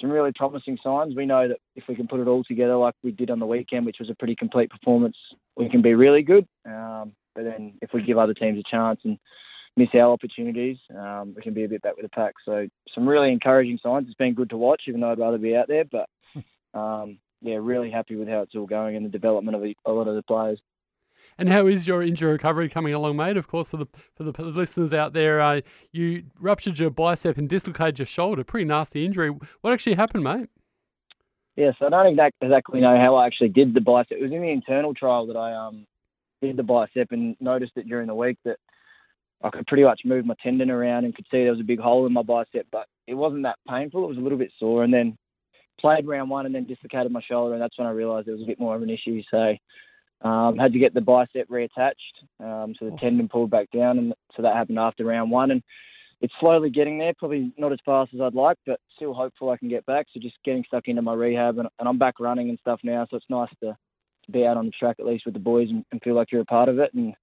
some 0.00 0.10
really 0.10 0.32
promising 0.34 0.78
signs. 0.82 1.14
We 1.14 1.26
know 1.26 1.48
that 1.48 1.58
if 1.76 1.84
we 1.88 1.94
can 1.94 2.08
put 2.08 2.20
it 2.20 2.28
all 2.28 2.44
together 2.44 2.76
like 2.76 2.94
we 3.02 3.10
did 3.10 3.30
on 3.30 3.38
the 3.38 3.46
weekend, 3.46 3.86
which 3.86 3.98
was 3.98 4.10
a 4.10 4.14
pretty 4.14 4.36
complete 4.36 4.70
performance, 4.70 5.16
we 5.56 5.68
can 5.68 5.82
be 5.82 5.94
really 5.94 6.22
good. 6.22 6.46
Um, 6.66 7.12
but 7.34 7.44
then 7.44 7.74
if 7.82 7.92
we 7.92 8.02
give 8.02 8.18
other 8.18 8.34
teams 8.34 8.58
a 8.58 8.70
chance 8.70 9.00
and 9.04 9.18
miss 9.76 9.88
our 9.94 10.10
opportunities, 10.10 10.76
um, 10.96 11.34
we 11.34 11.42
can 11.42 11.54
be 11.54 11.64
a 11.64 11.68
bit 11.68 11.82
back 11.82 11.96
with 11.96 12.04
the 12.04 12.10
pack. 12.10 12.34
So 12.44 12.68
some 12.94 13.08
really 13.08 13.32
encouraging 13.32 13.78
signs. 13.82 14.06
It's 14.06 14.16
been 14.16 14.34
good 14.34 14.50
to 14.50 14.56
watch, 14.56 14.82
even 14.88 15.00
though 15.00 15.12
I'd 15.12 15.18
rather 15.18 15.38
be 15.38 15.56
out 15.56 15.68
there. 15.68 15.84
But 15.84 16.08
um, 16.78 17.18
yeah, 17.40 17.56
really 17.60 17.90
happy 17.90 18.16
with 18.16 18.28
how 18.28 18.40
it's 18.42 18.54
all 18.54 18.66
going 18.66 18.96
and 18.96 19.04
the 19.04 19.10
development 19.10 19.56
of 19.56 19.62
a 19.62 19.92
lot 19.92 20.08
of 20.08 20.14
the 20.14 20.22
players. 20.22 20.60
And 21.38 21.48
how 21.48 21.68
is 21.68 21.86
your 21.86 22.02
injury 22.02 22.32
recovery 22.32 22.68
coming 22.68 22.92
along, 22.92 23.16
mate? 23.16 23.36
Of 23.36 23.46
course, 23.46 23.68
for 23.68 23.76
the 23.76 23.86
for 24.16 24.24
the 24.24 24.32
listeners 24.42 24.92
out 24.92 25.12
there, 25.12 25.40
uh, 25.40 25.60
you 25.92 26.24
ruptured 26.40 26.80
your 26.80 26.90
bicep 26.90 27.38
and 27.38 27.48
dislocated 27.48 28.00
your 28.00 28.06
shoulder. 28.06 28.42
Pretty 28.42 28.64
nasty 28.64 29.04
injury. 29.04 29.30
What 29.60 29.72
actually 29.72 29.94
happened, 29.94 30.24
mate? 30.24 30.48
Yes, 31.54 31.74
I 31.80 31.88
don't 31.90 32.06
exact, 32.06 32.36
exactly 32.40 32.80
know 32.80 32.96
how 33.00 33.16
I 33.16 33.26
actually 33.26 33.50
did 33.50 33.74
the 33.74 33.80
bicep. 33.80 34.18
It 34.18 34.22
was 34.22 34.32
in 34.32 34.42
the 34.42 34.50
internal 34.50 34.94
trial 34.94 35.26
that 35.26 35.36
I 35.36 35.54
um 35.54 35.86
did 36.42 36.56
the 36.56 36.62
bicep 36.64 37.12
and 37.12 37.36
noticed 37.40 37.72
it 37.76 37.88
during 37.88 38.08
the 38.08 38.14
week 38.14 38.38
that 38.44 38.58
I 39.42 39.50
could 39.50 39.66
pretty 39.66 39.84
much 39.84 40.00
move 40.04 40.26
my 40.26 40.34
tendon 40.42 40.70
around 40.70 41.04
and 41.04 41.14
could 41.14 41.26
see 41.30 41.42
there 41.42 41.52
was 41.52 41.60
a 41.60 41.64
big 41.64 41.80
hole 41.80 42.06
in 42.06 42.12
my 42.12 42.22
bicep, 42.22 42.66
but 42.72 42.86
it 43.06 43.14
wasn't 43.14 43.44
that 43.44 43.58
painful. 43.68 44.04
It 44.04 44.08
was 44.08 44.18
a 44.18 44.20
little 44.20 44.38
bit 44.38 44.52
sore, 44.58 44.82
and 44.82 44.92
then 44.92 45.16
played 45.80 46.06
round 46.06 46.30
one 46.30 46.46
and 46.46 46.54
then 46.54 46.64
dislocated 46.64 47.12
my 47.12 47.22
shoulder, 47.22 47.54
and 47.54 47.62
that's 47.62 47.78
when 47.78 47.86
I 47.86 47.92
realised 47.92 48.28
it 48.28 48.32
was 48.32 48.42
a 48.42 48.46
bit 48.46 48.60
more 48.60 48.76
of 48.76 48.82
an 48.82 48.90
issue. 48.90 49.22
So 49.30 49.54
um, 50.28 50.58
had 50.58 50.72
to 50.72 50.78
get 50.78 50.94
the 50.94 51.00
bicep 51.00 51.48
reattached, 51.48 51.94
um, 52.40 52.74
so 52.78 52.90
the 52.90 52.96
tendon 53.00 53.28
pulled 53.28 53.50
back 53.50 53.70
down, 53.70 53.98
and 53.98 54.14
so 54.36 54.42
that 54.42 54.56
happened 54.56 54.78
after 54.78 55.04
round 55.04 55.30
one, 55.30 55.50
and 55.50 55.62
it's 56.20 56.34
slowly 56.40 56.70
getting 56.70 56.98
there. 56.98 57.12
Probably 57.16 57.52
not 57.56 57.72
as 57.72 57.78
fast 57.84 58.12
as 58.14 58.20
I'd 58.20 58.34
like, 58.34 58.58
but 58.66 58.80
still 58.96 59.14
hopeful 59.14 59.50
I 59.50 59.56
can 59.56 59.68
get 59.68 59.86
back. 59.86 60.06
So 60.12 60.20
just 60.20 60.36
getting 60.44 60.64
stuck 60.66 60.88
into 60.88 61.02
my 61.02 61.14
rehab, 61.14 61.58
and, 61.58 61.68
and 61.78 61.88
I'm 61.88 61.98
back 61.98 62.18
running 62.18 62.48
and 62.48 62.58
stuff 62.60 62.80
now. 62.82 63.06
So 63.08 63.16
it's 63.16 63.26
nice 63.30 63.50
to, 63.62 63.76
be 64.30 64.44
out 64.44 64.58
on 64.58 64.66
the 64.66 64.72
track 64.72 64.96
at 64.98 65.06
least 65.06 65.24
with 65.24 65.32
the 65.32 65.40
boys 65.40 65.70
and, 65.70 65.84
and 65.90 66.02
feel 66.02 66.14
like 66.14 66.30
you're 66.30 66.42
a 66.42 66.44
part 66.44 66.68
of 66.68 66.78
it. 66.78 66.92
And 66.92 67.14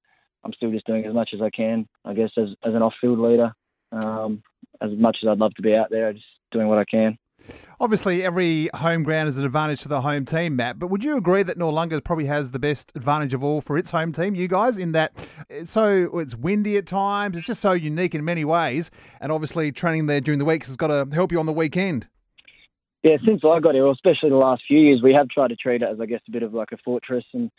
I'm 0.43 0.53
still 0.53 0.71
just 0.71 0.87
doing 0.87 1.05
as 1.05 1.13
much 1.13 1.29
as 1.35 1.41
I 1.41 1.51
can, 1.51 1.87
I 2.03 2.13
guess, 2.13 2.31
as 2.35 2.49
as 2.63 2.73
an 2.73 2.81
off-field 2.81 3.19
leader. 3.19 3.53
Um, 3.91 4.41
as 4.81 4.89
much 4.91 5.17
as 5.21 5.29
I'd 5.29 5.37
love 5.37 5.53
to 5.55 5.61
be 5.61 5.75
out 5.75 5.89
there, 5.89 6.11
just 6.13 6.25
doing 6.51 6.67
what 6.67 6.79
I 6.79 6.85
can. 6.85 7.17
Obviously, 7.79 8.23
every 8.23 8.69
home 8.73 9.03
ground 9.03 9.27
is 9.27 9.37
an 9.37 9.45
advantage 9.45 9.81
to 9.81 9.89
the 9.89 10.01
home 10.01 10.23
team, 10.23 10.55
Matt. 10.55 10.79
But 10.79 10.87
would 10.87 11.03
you 11.03 11.17
agree 11.17 11.43
that 11.43 11.57
Noarlunga 11.57 12.03
probably 12.03 12.25
has 12.25 12.51
the 12.51 12.59
best 12.59 12.91
advantage 12.95 13.33
of 13.33 13.43
all 13.43 13.59
for 13.59 13.77
its 13.77 13.91
home 13.91 14.13
team, 14.13 14.33
you 14.33 14.47
guys, 14.47 14.77
in 14.77 14.93
that 14.93 15.11
it's 15.49 15.71
so 15.71 16.17
it's 16.19 16.35
windy 16.35 16.77
at 16.77 16.85
times, 16.85 17.37
it's 17.37 17.45
just 17.45 17.61
so 17.61 17.73
unique 17.73 18.15
in 18.15 18.23
many 18.23 18.45
ways, 18.45 18.91
and 19.19 19.31
obviously 19.31 19.71
training 19.71 20.05
there 20.05 20.21
during 20.21 20.39
the 20.39 20.45
week 20.45 20.65
has 20.65 20.77
got 20.77 20.87
to 20.87 21.13
help 21.13 21.31
you 21.33 21.39
on 21.39 21.45
the 21.45 21.53
weekend. 21.53 22.07
Yeah, 23.03 23.17
since 23.25 23.41
I 23.43 23.59
got 23.59 23.75
here, 23.75 23.87
especially 23.91 24.29
the 24.29 24.37
last 24.37 24.63
few 24.67 24.79
years, 24.79 25.01
we 25.03 25.13
have 25.13 25.27
tried 25.27 25.49
to 25.49 25.55
treat 25.55 25.81
it 25.81 25.89
as 25.89 25.99
I 25.99 26.05
guess 26.05 26.21
a 26.27 26.31
bit 26.31 26.43
of 26.43 26.53
like 26.53 26.71
a 26.71 26.77
fortress 26.77 27.25
and 27.33 27.51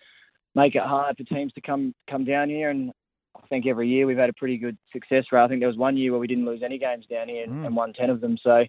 make 0.54 0.74
it 0.74 0.82
hard 0.82 1.18
for 1.18 1.24
teams 1.24 1.52
to 1.52 1.60
come 1.60 1.94
come 2.10 2.24
down 2.24 2.48
here. 2.48 2.70
And 2.70 2.90
I 3.36 3.46
think 3.48 3.66
every 3.66 3.88
year 3.88 4.06
we've 4.06 4.16
had 4.16 4.30
a 4.30 4.34
pretty 4.34 4.56
good 4.56 4.78
success 4.92 5.24
rate. 5.30 5.44
I 5.44 5.48
think 5.48 5.60
there 5.60 5.68
was 5.68 5.76
one 5.76 5.98
year 5.98 6.10
where 6.10 6.20
we 6.20 6.26
didn't 6.26 6.46
lose 6.46 6.62
any 6.64 6.78
games 6.78 7.04
down 7.08 7.28
here 7.28 7.44
and, 7.44 7.52
Mm. 7.52 7.66
and 7.66 7.76
won 7.76 7.92
ten 7.92 8.08
of 8.10 8.22
them. 8.22 8.38
So 8.42 8.64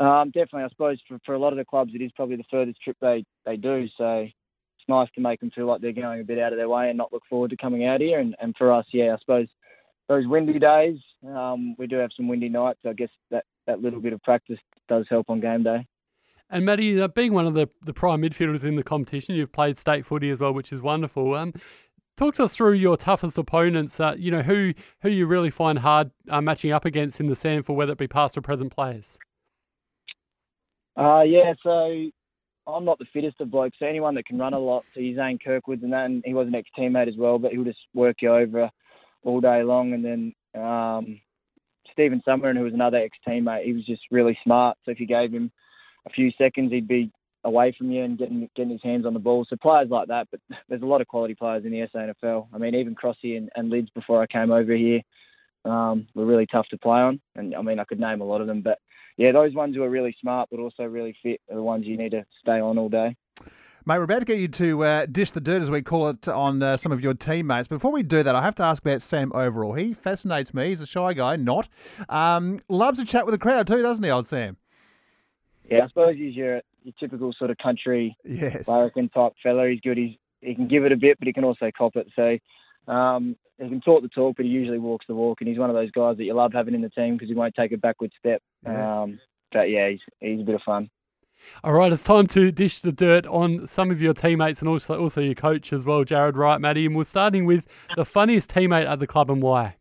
um, 0.00 0.30
definitely, 0.30 0.62
I 0.62 0.68
suppose 0.70 0.98
for, 1.06 1.18
for 1.26 1.34
a 1.34 1.38
lot 1.38 1.52
of 1.52 1.58
the 1.58 1.64
clubs, 1.64 1.92
it 1.94 2.02
is 2.02 2.10
probably 2.16 2.36
the 2.36 2.44
furthest 2.50 2.80
trip 2.82 2.96
they 3.00 3.24
they 3.44 3.56
do. 3.56 3.86
So 3.98 4.20
it's 4.20 4.88
nice 4.88 5.08
to 5.14 5.20
make 5.20 5.40
them 5.40 5.50
feel 5.50 5.66
like 5.66 5.82
they're 5.82 5.92
going 5.92 6.20
a 6.20 6.24
bit 6.24 6.38
out 6.38 6.52
of 6.52 6.58
their 6.58 6.68
way 6.68 6.88
and 6.88 6.96
not 6.96 7.12
look 7.12 7.22
forward 7.28 7.50
to 7.50 7.56
coming 7.56 7.86
out 7.86 8.00
here. 8.00 8.18
And, 8.18 8.34
and 8.40 8.54
for 8.56 8.72
us, 8.72 8.86
yeah, 8.92 9.14
I 9.14 9.18
suppose 9.18 9.48
those 10.08 10.26
windy 10.26 10.58
days, 10.58 10.98
um, 11.28 11.76
we 11.78 11.86
do 11.86 11.96
have 11.96 12.10
some 12.16 12.28
windy 12.28 12.48
nights. 12.48 12.80
I 12.86 12.94
guess 12.94 13.10
that 13.30 13.44
that 13.66 13.82
little 13.82 14.00
bit 14.00 14.14
of 14.14 14.22
practice 14.22 14.58
does 14.88 15.04
help 15.10 15.28
on 15.28 15.40
game 15.40 15.62
day. 15.62 15.86
And 16.48 16.64
Matty, 16.64 17.00
uh, 17.00 17.08
being 17.08 17.32
one 17.32 17.46
of 17.46 17.54
the, 17.54 17.68
the 17.84 17.92
prime 17.92 18.22
midfielders 18.22 18.64
in 18.64 18.74
the 18.74 18.82
competition, 18.82 19.36
you've 19.36 19.52
played 19.52 19.78
state 19.78 20.04
footy 20.04 20.30
as 20.30 20.40
well, 20.40 20.52
which 20.52 20.72
is 20.72 20.82
wonderful. 20.82 21.34
Um, 21.34 21.52
talk 22.16 22.34
to 22.36 22.42
us 22.44 22.54
through 22.54 22.72
your 22.72 22.96
toughest 22.96 23.38
opponents. 23.38 24.00
Uh, 24.00 24.14
you 24.18 24.30
know 24.30 24.42
who 24.42 24.72
who 25.02 25.10
you 25.10 25.26
really 25.26 25.50
find 25.50 25.78
hard 25.78 26.10
uh, 26.30 26.40
matching 26.40 26.72
up 26.72 26.86
against 26.86 27.20
in 27.20 27.26
the 27.26 27.34
SANFL 27.34 27.74
whether 27.74 27.92
it 27.92 27.98
be 27.98 28.08
past 28.08 28.36
or 28.38 28.40
present 28.40 28.74
players. 28.74 29.18
Uh, 30.96 31.22
yeah, 31.22 31.54
so 31.62 32.10
I'm 32.66 32.84
not 32.84 32.98
the 32.98 33.06
fittest 33.12 33.40
of 33.40 33.50
blokes. 33.50 33.76
So 33.78 33.86
anyone 33.86 34.14
that 34.16 34.26
can 34.26 34.38
run 34.38 34.54
a 34.54 34.58
lot, 34.58 34.84
so 34.94 35.00
he's 35.00 35.16
Zane 35.16 35.38
Kirkwoods 35.38 35.82
and 35.82 35.92
that, 35.92 36.06
and 36.06 36.22
he 36.24 36.34
was 36.34 36.48
an 36.48 36.54
ex-teammate 36.54 37.08
as 37.08 37.16
well, 37.16 37.38
but 37.38 37.52
he'll 37.52 37.64
just 37.64 37.78
work 37.94 38.16
you 38.20 38.32
over 38.32 38.70
all 39.22 39.40
day 39.40 39.62
long. 39.62 39.92
And 39.92 40.04
then 40.04 40.62
um, 40.62 41.20
Stephen 41.92 42.22
Summerton, 42.26 42.56
who 42.56 42.64
was 42.64 42.74
another 42.74 42.98
ex-teammate, 42.98 43.64
he 43.64 43.72
was 43.72 43.84
just 43.86 44.02
really 44.10 44.38
smart. 44.44 44.76
So 44.84 44.90
if 44.90 45.00
you 45.00 45.06
gave 45.06 45.32
him 45.32 45.50
a 46.06 46.10
few 46.10 46.30
seconds, 46.38 46.72
he'd 46.72 46.88
be 46.88 47.10
away 47.44 47.74
from 47.76 47.90
you 47.90 48.04
and 48.04 48.18
getting 48.18 48.50
getting 48.54 48.72
his 48.72 48.82
hands 48.82 49.06
on 49.06 49.14
the 49.14 49.20
ball. 49.20 49.46
So 49.48 49.56
players 49.56 49.88
like 49.90 50.08
that, 50.08 50.28
but 50.30 50.40
there's 50.68 50.82
a 50.82 50.86
lot 50.86 51.00
of 51.00 51.08
quality 51.08 51.34
players 51.34 51.64
in 51.64 51.72
the 51.72 51.86
SANFL. 51.94 52.48
I 52.52 52.58
mean, 52.58 52.74
even 52.74 52.94
Crossy 52.94 53.36
and, 53.36 53.50
and 53.54 53.70
Lids 53.70 53.88
before 53.94 54.22
I 54.22 54.26
came 54.26 54.50
over 54.50 54.74
here 54.74 55.00
um, 55.64 56.06
were 56.14 56.26
really 56.26 56.46
tough 56.46 56.68
to 56.68 56.78
play 56.78 57.00
on. 57.00 57.20
And 57.34 57.54
I 57.54 57.62
mean, 57.62 57.78
I 57.78 57.84
could 57.84 58.00
name 58.00 58.20
a 58.20 58.24
lot 58.24 58.40
of 58.40 58.46
them, 58.46 58.60
but 58.60 58.78
yeah, 59.20 59.32
those 59.32 59.52
ones 59.52 59.76
who 59.76 59.82
are 59.82 59.90
really 59.90 60.16
smart 60.18 60.48
but 60.50 60.60
also 60.60 60.84
really 60.84 61.14
fit 61.22 61.42
are 61.50 61.56
the 61.56 61.62
ones 61.62 61.86
you 61.86 61.98
need 61.98 62.12
to 62.12 62.24
stay 62.40 62.58
on 62.58 62.78
all 62.78 62.88
day. 62.88 63.14
Mate, 63.84 63.98
we're 63.98 64.04
about 64.04 64.20
to 64.20 64.24
get 64.24 64.38
you 64.38 64.48
to 64.48 64.82
uh, 64.82 65.06
dish 65.06 65.30
the 65.32 65.42
dirt, 65.42 65.60
as 65.60 65.70
we 65.70 65.82
call 65.82 66.08
it, 66.08 66.26
on 66.26 66.62
uh, 66.62 66.78
some 66.78 66.90
of 66.90 67.02
your 67.02 67.12
teammates. 67.12 67.68
Before 67.68 67.92
we 67.92 68.02
do 68.02 68.22
that, 68.22 68.34
I 68.34 68.40
have 68.40 68.54
to 68.54 68.62
ask 68.62 68.82
about 68.82 69.02
Sam 69.02 69.30
Overall. 69.34 69.74
He 69.74 69.92
fascinates 69.92 70.54
me. 70.54 70.68
He's 70.68 70.80
a 70.80 70.86
shy 70.86 71.12
guy, 71.12 71.36
not. 71.36 71.68
Um, 72.08 72.60
loves 72.70 72.98
to 72.98 73.04
chat 73.04 73.26
with 73.26 73.34
the 73.34 73.38
crowd 73.38 73.66
too, 73.66 73.82
doesn't 73.82 74.02
he, 74.02 74.10
old 74.10 74.26
Sam? 74.26 74.56
Yeah, 75.70 75.84
I 75.84 75.88
suppose 75.88 76.16
he's 76.16 76.34
your 76.34 76.62
your 76.82 76.94
typical 76.98 77.34
sort 77.34 77.50
of 77.50 77.58
country 77.58 78.16
Yes. 78.24 78.66
Larrikin 78.66 79.10
type 79.10 79.34
fella. 79.42 79.68
He's 79.68 79.80
good. 79.82 79.98
He's 79.98 80.16
he 80.40 80.54
can 80.54 80.66
give 80.66 80.86
it 80.86 80.92
a 80.92 80.96
bit, 80.96 81.18
but 81.18 81.26
he 81.26 81.34
can 81.34 81.44
also 81.44 81.70
cop 81.76 81.94
it. 81.96 82.08
So 82.16 82.38
um, 82.90 83.36
he 83.60 83.68
can 83.68 83.80
talk 83.80 84.02
the 84.02 84.08
talk, 84.08 84.36
but 84.36 84.46
he 84.46 84.50
usually 84.50 84.78
walks 84.78 85.06
the 85.06 85.14
walk. 85.14 85.40
And 85.40 85.48
he's 85.48 85.58
one 85.58 85.70
of 85.70 85.76
those 85.76 85.90
guys 85.90 86.16
that 86.16 86.24
you 86.24 86.34
love 86.34 86.52
having 86.52 86.74
in 86.74 86.82
the 86.82 86.88
team 86.90 87.14
because 87.14 87.28
he 87.28 87.34
won't 87.34 87.54
take 87.54 87.72
a 87.72 87.76
backward 87.76 88.12
step. 88.18 88.42
Yeah. 88.64 89.02
Um, 89.02 89.20
but 89.52 89.70
yeah, 89.70 89.90
he's 89.90 90.00
he's 90.20 90.40
a 90.40 90.44
bit 90.44 90.54
of 90.54 90.62
fun. 90.62 90.90
All 91.64 91.72
right, 91.72 91.90
it's 91.90 92.02
time 92.02 92.26
to 92.28 92.52
dish 92.52 92.80
the 92.80 92.92
dirt 92.92 93.26
on 93.26 93.66
some 93.66 93.90
of 93.90 94.00
your 94.00 94.12
teammates 94.12 94.60
and 94.60 94.68
also 94.68 94.98
also 94.98 95.20
your 95.20 95.34
coach 95.34 95.72
as 95.72 95.84
well, 95.84 96.04
Jarrad 96.04 96.36
Wright, 96.36 96.60
Matty. 96.60 96.86
And 96.86 96.94
we're 96.94 97.04
starting 97.04 97.44
with 97.44 97.66
the 97.96 98.04
funniest 98.04 98.50
teammate 98.50 98.88
at 98.88 99.00
the 99.00 99.06
club 99.06 99.30
and 99.30 99.42
why. 99.42 99.76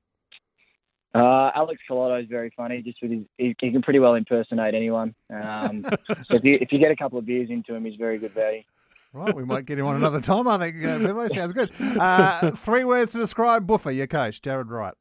Uh, 1.13 1.50
Alex 1.56 1.82
Collado 1.89 2.22
is 2.22 2.30
very 2.30 2.52
funny. 2.56 2.82
Just 2.82 3.02
with 3.02 3.12
his, 3.12 3.24
he, 3.38 3.56
he 3.60 3.72
can 3.72 3.82
pretty 3.82 4.00
well 4.00 4.13
impersonate 4.13 4.76
anyone. 4.76 5.15
Um, 5.30 5.86
so 6.08 6.15
if 6.36 6.44
you 6.44 6.58
if 6.62 6.72
you 6.72 6.80
get 6.80 6.92
a 6.92 6.96
couple 6.96 7.18
of 7.18 7.26
beers 7.26 7.50
into 7.50 7.74
him, 7.74 7.86
he's 7.86 7.96
very 7.96 8.20
good 8.20 8.34
value. 8.34 8.63
Right, 9.12 9.36
we 9.36 9.43
might 9.43 9.65
get 9.65 9.80
him 9.80 9.86
on 9.88 9.95
another 9.95 10.22
time. 10.22 10.48
I 10.48 10.58
think 10.60 10.86
uh, 10.86 11.00
Bevo 11.00 11.28
sounds 11.30 11.52
good. 11.54 11.72
Uh, 11.80 12.52
three 12.52 12.84
words 12.84 13.12
to 13.13 13.17
describe 13.17 13.65
Buffer, 13.65 13.91
your 13.91 14.08
coach, 14.08 14.41
Jarrad 14.41 14.69
Wright. 14.69 14.93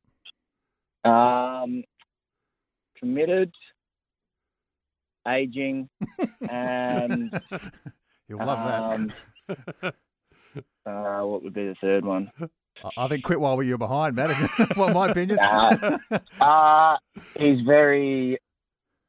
Um, 1.04 1.84
committed, 2.98 3.52
aging, 5.26 5.88
and 6.48 7.30
You'll 8.28 8.38
love 8.44 9.08
that. 9.48 9.54
um, 9.54 9.92
uh, 10.86 11.26
what 11.26 11.42
would 11.42 11.54
be 11.54 11.66
the 11.68 11.76
third 11.80 12.04
one? 12.04 12.30
I- 12.40 12.46
I 12.96 13.08
think 13.08 13.24
quit 13.24 13.40
while 13.40 13.60
you're 13.60 13.76
behind, 13.76 14.14
Matt. 14.14 14.76
well, 14.76 14.90
my 14.94 15.08
opinion. 15.08 15.36
Nah. 15.42 15.98
Uh, 16.40 16.96
he's 17.36 17.60
very, 17.66 18.38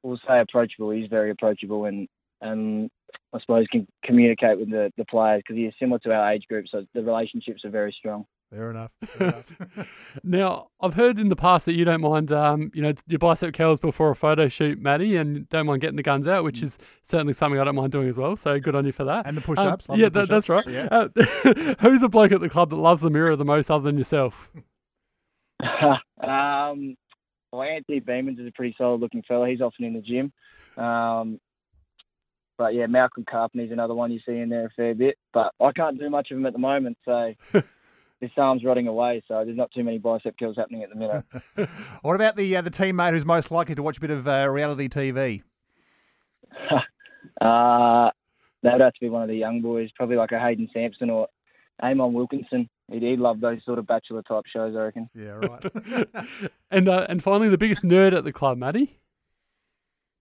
we'll 0.02 0.18
say 0.28 0.40
approachable. 0.40 0.90
He's 0.90 1.08
very 1.08 1.30
approachable 1.30 1.86
and, 1.86 2.08
and 2.42 2.90
I 3.34 3.40
suppose 3.40 3.68
can 3.72 3.88
communicate 4.04 4.60
with 4.60 4.70
the, 4.72 4.92
the 4.98 5.06
players 5.06 5.42
because 5.46 5.56
he 5.58 5.66
is 5.66 5.74
similar 5.80 6.00
to 6.00 6.12
our 6.14 6.32
age 6.32 6.44
group, 6.50 6.66
so 6.70 6.86
the 6.94 7.04
relationships 7.04 7.64
are 7.66 7.70
very 7.70 7.96
strong. 7.98 8.26
Fair 8.52 8.72
enough. 8.72 8.90
Fair 9.06 9.28
enough. 9.28 9.46
Now, 10.24 10.70
I've 10.82 10.96
heard 10.96 11.20
in 11.20 11.30
the 11.30 11.36
past 11.36 11.68
that 11.68 11.74
you 11.76 11.86
don't 11.86 12.02
mind, 12.02 12.32
um, 12.32 12.72
you 12.74 12.82
know, 12.82 12.94
your 13.08 13.20
bicep 13.20 13.54
curls 13.54 13.80
before 13.80 14.10
a 14.10 14.16
photo 14.16 14.48
shoot, 14.48 14.82
Matty, 14.82 15.16
and 15.18 15.48
don't 15.50 15.68
mind 15.68 15.82
getting 15.82 15.96
the 15.98 16.04
guns 16.04 16.28
out, 16.28 16.44
which 16.44 16.64
is 16.64 16.80
certainly 17.04 17.34
something 17.34 17.60
I 17.60 17.64
don't 17.64 17.76
mind 17.76 17.92
doing 17.92 18.10
as 18.10 18.18
well. 18.18 18.36
So 18.36 18.60
good 18.60 18.74
on 18.74 18.86
you 18.88 18.92
for 18.92 19.04
that. 19.04 19.28
And 19.28 19.38
the 19.38 19.42
Um, 19.42 19.44
push-ups. 19.56 19.88
loves 19.90 20.02
yeah, 20.02 20.10
the 20.10 20.22
that, 20.22 20.30
that's 20.30 20.50
right. 20.50 20.68
Yeah. 20.68 20.88
Uh, 20.90 21.08
who's 21.80 22.02
the 22.02 22.10
bloke 22.10 22.32
at 22.32 22.42
the 22.42 22.50
club 22.50 22.72
that 22.72 22.78
loves 22.78 23.04
the 23.04 23.12
mirror 23.12 23.36
the 23.36 23.46
most, 23.46 23.70
other 23.70 23.84
than 23.84 23.98
yourself? 24.00 24.50
um, 25.62 26.96
well, 27.52 27.64
Anthony 27.64 28.02
Beamans 28.02 28.40
is 28.40 28.48
a 28.48 28.52
pretty 28.52 28.76
solid 28.78 29.02
looking 29.02 29.24
fella. 29.28 29.48
He's 29.48 29.62
often 29.62 29.86
in 29.86 29.94
the 29.94 30.02
gym. 30.02 30.32
Um, 30.84 31.40
but 32.60 32.76
yeah, 32.76 32.88
Malcolm 32.88 33.24
Karpany's 33.24 33.72
another 33.72 33.96
one 33.96 34.12
you 34.12 34.20
see 34.26 34.38
in 34.38 34.50
there 34.50 34.66
a 34.66 34.70
fair 34.76 34.94
bit. 34.94 35.18
But 35.34 35.54
I 35.62 35.72
can't 35.72 35.98
do 35.98 36.10
much 36.10 36.30
of 36.30 36.38
them 36.38 36.46
at 36.46 36.52
the 36.52 36.60
moment, 36.60 36.98
so 37.06 37.34
this 38.20 38.32
arm's 38.38 38.66
rotting 38.66 38.88
away. 38.88 39.24
So 39.30 39.46
there's 39.46 39.58
not 39.58 39.72
too 39.72 39.84
many 39.84 39.98
bicep 39.98 40.38
kills 40.38 40.58
happening 40.58 40.84
at 40.84 40.90
the 40.90 40.96
minute. 40.96 41.26
What 42.02 42.16
about 42.16 42.36
the 42.36 42.58
uh, 42.58 42.62
the 42.62 42.70
teammate 42.70 43.12
who's 43.12 43.26
most 43.26 43.50
likely 43.50 43.76
to 43.76 43.82
watch 43.82 43.98
a 43.98 44.02
bit 44.02 44.12
of 44.12 44.28
uh, 44.28 44.48
reality 44.50 44.90
TV? 44.90 45.42
uh, 47.42 48.12
that 48.62 48.74
would 48.74 48.82
have 48.82 48.94
to 48.94 49.00
be 49.00 49.10
one 49.10 49.22
of 49.22 49.30
the 49.30 49.36
young 49.36 49.62
boys, 49.62 49.90
probably 49.96 50.18
like 50.18 50.34
a 50.34 50.40
Hayden 50.40 50.70
Sampson 50.74 51.10
or 51.10 51.28
Amon 51.82 52.12
Wilkinson. 52.12 52.70
He'd, 52.92 53.04
he'd 53.04 53.20
love 53.20 53.40
those 53.40 53.64
sort 53.64 53.80
of 53.80 53.88
bachelor 53.88 54.22
type 54.24 54.44
shows, 54.52 54.76
I 54.76 54.80
reckon. 54.82 55.10
Yeah, 55.16 55.40
right. 55.40 56.46
and 56.72 56.90
uh, 56.90 57.06
and 57.08 57.24
finally, 57.24 57.48
the 57.48 57.58
biggest 57.58 57.84
nerd 57.84 58.16
at 58.18 58.26
the 58.26 58.34
club, 58.34 58.58
Matty. 58.58 59.00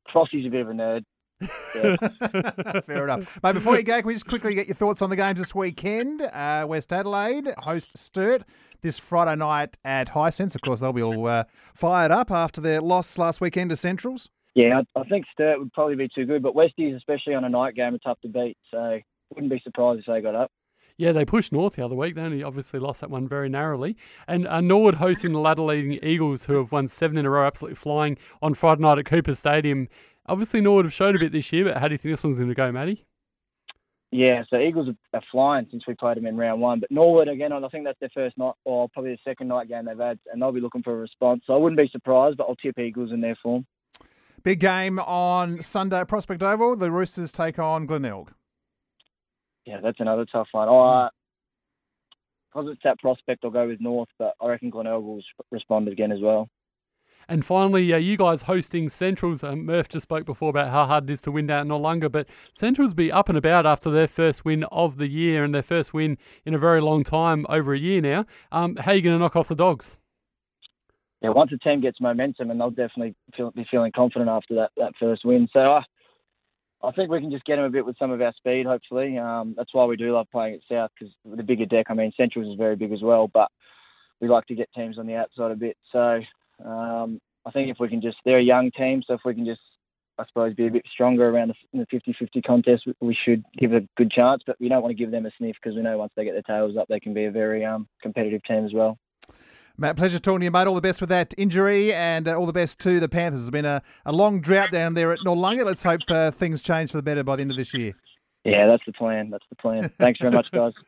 Crossy's 0.07 0.47
a 0.47 0.51
bit 0.51 0.61
of 0.61 0.69
a 0.69 0.73
nerd. 0.73 1.05
Fair 1.73 3.05
enough. 3.05 3.39
Mate, 3.43 3.53
before 3.53 3.77
you 3.77 3.83
go, 3.83 3.99
can 3.99 4.07
we 4.07 4.15
just 4.15 4.27
quickly 4.27 4.55
get 4.55 4.67
your 4.67 4.75
thoughts 4.75 5.03
on 5.03 5.11
the 5.11 5.17
games 5.17 5.39
this 5.39 5.55
weekend? 5.55 6.23
Uh, 6.23 6.67
West 6.69 6.93
Adelaide 6.93 7.55
host 7.59 7.97
Sturt 7.97 8.43
this 8.83 8.99
Friday 8.99 9.37
night 9.37 9.77
at 9.85 10.09
Hisense. 10.09 10.55
Of 10.55 10.63
course, 10.63 10.81
they'll 10.81 10.93
be 10.93 11.03
all 11.03 11.27
uh, 11.29 11.45
fired 11.75 12.11
up 12.11 12.31
after 12.31 12.61
their 12.61 12.81
loss 12.81 13.19
last 13.19 13.41
weekend 13.41 13.71
to 13.71 13.77
Centrals. 13.77 14.29
Yeah, 14.55 14.81
I, 14.97 15.01
I 15.01 15.05
think 15.05 15.27
Sturt 15.33 15.61
would 15.61 15.73
probably 15.73 15.95
be 15.95 16.09
too 16.13 16.25
good, 16.25 16.43
but 16.43 16.55
Westies, 16.55 16.97
especially 16.97 17.35
on 17.35 17.45
a 17.45 17.49
night 17.49 17.77
game, 17.77 17.95
are 17.95 17.99
tough 17.99 18.21
to 18.23 18.29
beat. 18.29 18.57
So 18.71 18.99
wouldn't 19.31 19.53
be 19.53 19.61
surprised 19.63 20.01
if 20.01 20.07
they 20.07 20.21
got 20.21 20.35
up. 20.35 20.51
Yeah, 20.97 21.13
they 21.13 21.25
pushed 21.25 21.53
North 21.53 21.77
the 21.77 21.85
other 21.85 21.95
week. 21.95 22.17
They 22.17 22.23
only 22.23 22.43
obviously 22.43 22.81
lost 22.81 23.03
that 23.03 23.11
one 23.11 23.29
very 23.29 23.49
narrowly. 23.49 23.97
And 24.27 24.49
uh, 24.49 24.61
Norwood 24.61 24.97
hosting 24.97 25.33
the 25.33 25.39
ladder 25.39 25.63
leading 25.63 25.93
Eagles, 26.03 26.47
who 26.47 26.55
have 26.55 26.73
won 26.73 26.89
seven 26.89 27.17
in 27.17 27.25
a 27.25 27.31
row, 27.31 27.47
absolutely 27.47 27.77
flying 27.77 28.19
on 28.43 28.55
Friday 28.55 28.83
night 28.83 28.99
at 28.99 29.05
Cooper 29.05 29.35
Stadium. 29.35 29.87
Obviously, 30.29 30.61
Norwood 30.61 30.85
have 30.85 30.93
showed 30.93 31.17
a 31.17 31.19
bit 31.19 31.33
this 31.33 31.53
year, 31.53 31.65
but 31.65 31.79
how 31.79 31.89
do 31.89 31.95
you 31.95 31.99
think 31.99 32.15
this 32.15 32.23
one's 32.23 32.37
going 32.37 32.49
to 32.49 32.55
go, 32.55 32.71
Matty? 32.71 33.05
Yeah, 34.11 34.45
so 34.49 34.59
Eagles 34.59 34.89
are 35.13 35.23
flying 35.31 35.67
since 35.71 35.87
we 35.87 35.95
played 35.95 36.17
them 36.17 36.27
in 36.27 36.37
round 36.37 36.61
one. 36.61 36.81
But 36.81 36.91
Norwood, 36.91 37.29
again, 37.29 37.53
I 37.53 37.69
think 37.69 37.85
that's 37.85 38.01
their 38.01 38.09
first 38.15 38.39
night, 38.39 38.55
or 38.65 38.89
probably 38.89 39.13
the 39.13 39.19
second 39.25 39.49
night 39.49 39.69
game 39.69 39.85
they've 39.85 39.99
had, 39.99 40.19
and 40.33 40.41
they'll 40.41 40.53
be 40.53 40.61
looking 40.61 40.83
for 40.83 40.95
a 40.95 40.97
response. 40.97 41.43
So 41.47 41.55
I 41.55 41.57
wouldn't 41.57 41.79
be 41.79 41.89
surprised, 41.93 42.39
but 42.39 42.45
I'll 42.45 42.57
tip 42.57 42.79
Eagles 42.79 43.13
in 43.13 43.21
their 43.21 43.37
form. 43.43 43.67
Big 44.43 44.61
game 44.61 44.99
on 44.99 45.63
Sunday 45.63 46.01
at 46.01 46.09
Prospect 46.09 46.43
Oval. 46.43 46.77
The 46.77 46.91
Roosters 46.91 47.33
take 47.33 47.59
on 47.59 47.87
Glenelg. 47.87 48.33
Yeah, 49.67 49.81
that's 49.83 50.01
another 50.01 50.25
tough 50.25 50.49
one. 50.53 50.69
Uh, 50.69 51.11
because 52.51 52.73
it's 52.73 52.83
that 52.85 52.99
prospect, 52.99 53.45
I'll 53.45 53.51
go 53.51 53.69
with 53.69 53.81
North, 53.81 54.09
but 54.19 54.35
I 54.41 54.49
reckon 54.49 54.71
Glenelg 54.71 55.05
will 55.05 55.21
respond 55.51 55.87
again 55.89 56.11
as 56.11 56.21
well. 56.21 56.49
And 57.31 57.45
finally, 57.45 57.93
uh, 57.93 57.99
you 57.99 58.17
guys 58.17 58.43
hosting 58.43 58.89
Centrals. 58.89 59.45
Um, 59.45 59.67
Murph 59.67 59.89
just 59.89 60.05
spoke 60.05 60.25
before 60.25 60.49
about 60.49 60.71
how 60.71 60.87
hard 60.87 61.11
it 61.11 61.13
is 61.13 61.21
to 61.23 61.31
win 61.31 61.47
down 61.47 61.67
in 61.67 61.69
Noarlunga, 61.69 62.11
but 62.11 62.27
Centrals 62.55 62.95
be 62.95 63.13
up 63.13 63.29
and 63.29 63.37
about 63.37 63.67
after 63.67 63.91
their 63.91 64.09
first 64.09 64.47
win 64.47 64.65
of 64.65 64.97
the 64.97 65.09
year 65.09 65.45
and 65.45 65.55
their 65.55 65.63
first 65.63 65.93
win 65.93 66.17
in 66.47 66.55
a 66.55 66.59
very 66.59 66.81
long 66.81 67.05
time, 67.05 67.45
over 67.51 67.75
a 67.75 67.79
year 67.79 68.01
now. 68.01 68.25
Um, 68.51 68.77
how 68.77 68.93
are 68.93 68.95
you 68.95 69.03
going 69.03 69.15
to 69.15 69.21
knock 69.21 69.37
off 69.37 69.49
the 69.49 69.55
Dogs? 69.55 69.99
Yeah, 71.21 71.31
once 71.31 71.53
a 71.53 71.59
team 71.59 71.83
gets 71.83 72.01
momentum, 72.01 72.51
and 72.51 72.59
they'll 72.59 72.71
definitely 72.71 73.15
feel, 73.37 73.51
be 73.51 73.67
feeling 73.71 73.93
confident 73.95 74.31
after 74.31 74.55
that, 74.55 74.71
that 74.79 74.93
first 74.99 75.25
win. 75.25 75.49
So 75.53 75.61
uh, 75.61 75.83
I 76.83 76.93
think 76.93 77.11
we 77.11 77.21
can 77.21 77.31
just 77.31 77.45
get 77.45 77.57
them 77.57 77.65
a 77.67 77.71
bit 77.71 77.85
with 77.85 77.99
some 77.99 78.11
of 78.11 78.23
our 78.23 78.33
speed, 78.39 78.65
hopefully. 78.65 79.19
Um, 79.19 79.55
that's 79.55 79.75
why 79.75 79.85
we 79.85 79.97
do 79.97 80.15
love 80.15 80.29
playing 80.33 80.55
at 80.55 80.61
South, 80.71 80.93
because 80.99 81.13
the 81.25 81.43
bigger 81.43 81.67
deck, 81.67 81.87
I 81.91 81.95
mean, 81.95 82.13
Centrals 82.17 82.49
is 82.49 82.57
very 82.57 82.77
big 82.77 82.93
as 82.93 83.03
well, 83.03 83.29
but 83.29 83.51
we 84.21 84.29
like 84.29 84.47
to 84.47 84.55
get 84.55 84.73
teams 84.75 84.99
on 84.99 85.07
the 85.07 85.17
outside 85.17 85.51
a 85.51 85.57
bit. 85.57 85.77
So 85.93 86.21
um, 86.65 87.21
I 87.47 87.51
think 87.51 87.71
if 87.71 87.77
we 87.81 87.89
can 87.89 88.03
just, 88.03 88.17
they're 88.25 88.39
a 88.39 88.43
young 88.43 88.71
team, 88.71 89.03
so 89.07 89.15
if 89.15 89.21
we 89.25 89.35
can 89.35 89.47
just, 89.47 89.61
I 90.19 90.25
suppose, 90.27 90.55
be 90.55 90.67
a 90.67 90.71
bit 90.71 90.85
stronger 90.93 91.29
around 91.29 91.55
the 91.73 91.87
50 91.91 92.15
50 92.19 92.43
contest, 92.43 92.85
we 93.01 93.17
should 93.25 93.45
give 93.57 93.73
a 93.73 93.81
good 93.97 94.11
chance, 94.11 94.43
but 94.47 94.57
we 94.61 94.69
don't 94.69 94.83
want 94.83 94.91
to 94.91 95.03
give 95.03 95.11
them 95.11 95.27
a 95.27 95.31
sniff 95.39 95.57
because 95.63 95.77
we 95.77 95.83
know 95.83 95.99
once 95.99 96.13
they 96.17 96.25
get 96.25 96.33
their 96.33 96.43
tails 96.43 96.77
up, 96.77 96.89
they 96.89 97.01
can 97.01 97.15
be 97.15 97.25
a 97.25 97.31
very 97.31 97.65
um, 97.65 97.89
competitive 98.03 98.43
team 98.45 98.65
as 98.65 98.73
well. 98.73 98.99
Matt, 99.81 99.97
pleasure 99.97 100.19
talking 100.19 100.41
to 100.41 100.45
you, 100.45 100.51
mate. 100.51 100.67
All 100.67 100.75
the 100.75 100.81
best 100.81 101.01
with 101.01 101.11
that 101.11 101.33
injury 101.39 101.95
and 101.95 102.27
uh, 102.27 102.35
all 102.35 102.47
the 102.47 102.53
best 102.53 102.81
to 102.81 102.99
the 102.99 103.09
Panthers. 103.09 103.43
It's 103.43 103.51
been 103.51 103.65
a, 103.65 103.81
a 104.05 104.13
long 104.13 104.41
drought 104.41 104.73
down 104.73 104.95
there 104.95 105.13
at 105.13 105.21
Noarlunga. 105.21 105.65
Let's 105.65 105.85
hope 105.85 106.01
uh, 106.09 106.33
things 106.33 106.63
change 106.63 106.91
for 106.91 106.97
the 106.97 107.03
better 107.03 107.23
by 107.23 107.37
the 107.37 107.43
end 107.43 107.53
of 107.53 107.57
this 107.57 107.73
year. 107.73 107.95
Yeah, 108.45 108.67
that's 108.67 108.83
the 108.87 108.93
plan. 108.93 109.31
That's 109.31 109.45
the 109.49 109.57
plan. 109.57 109.89
Thanks 110.01 110.19
very 110.21 110.33
much, 110.35 110.49
guys. 110.53 110.73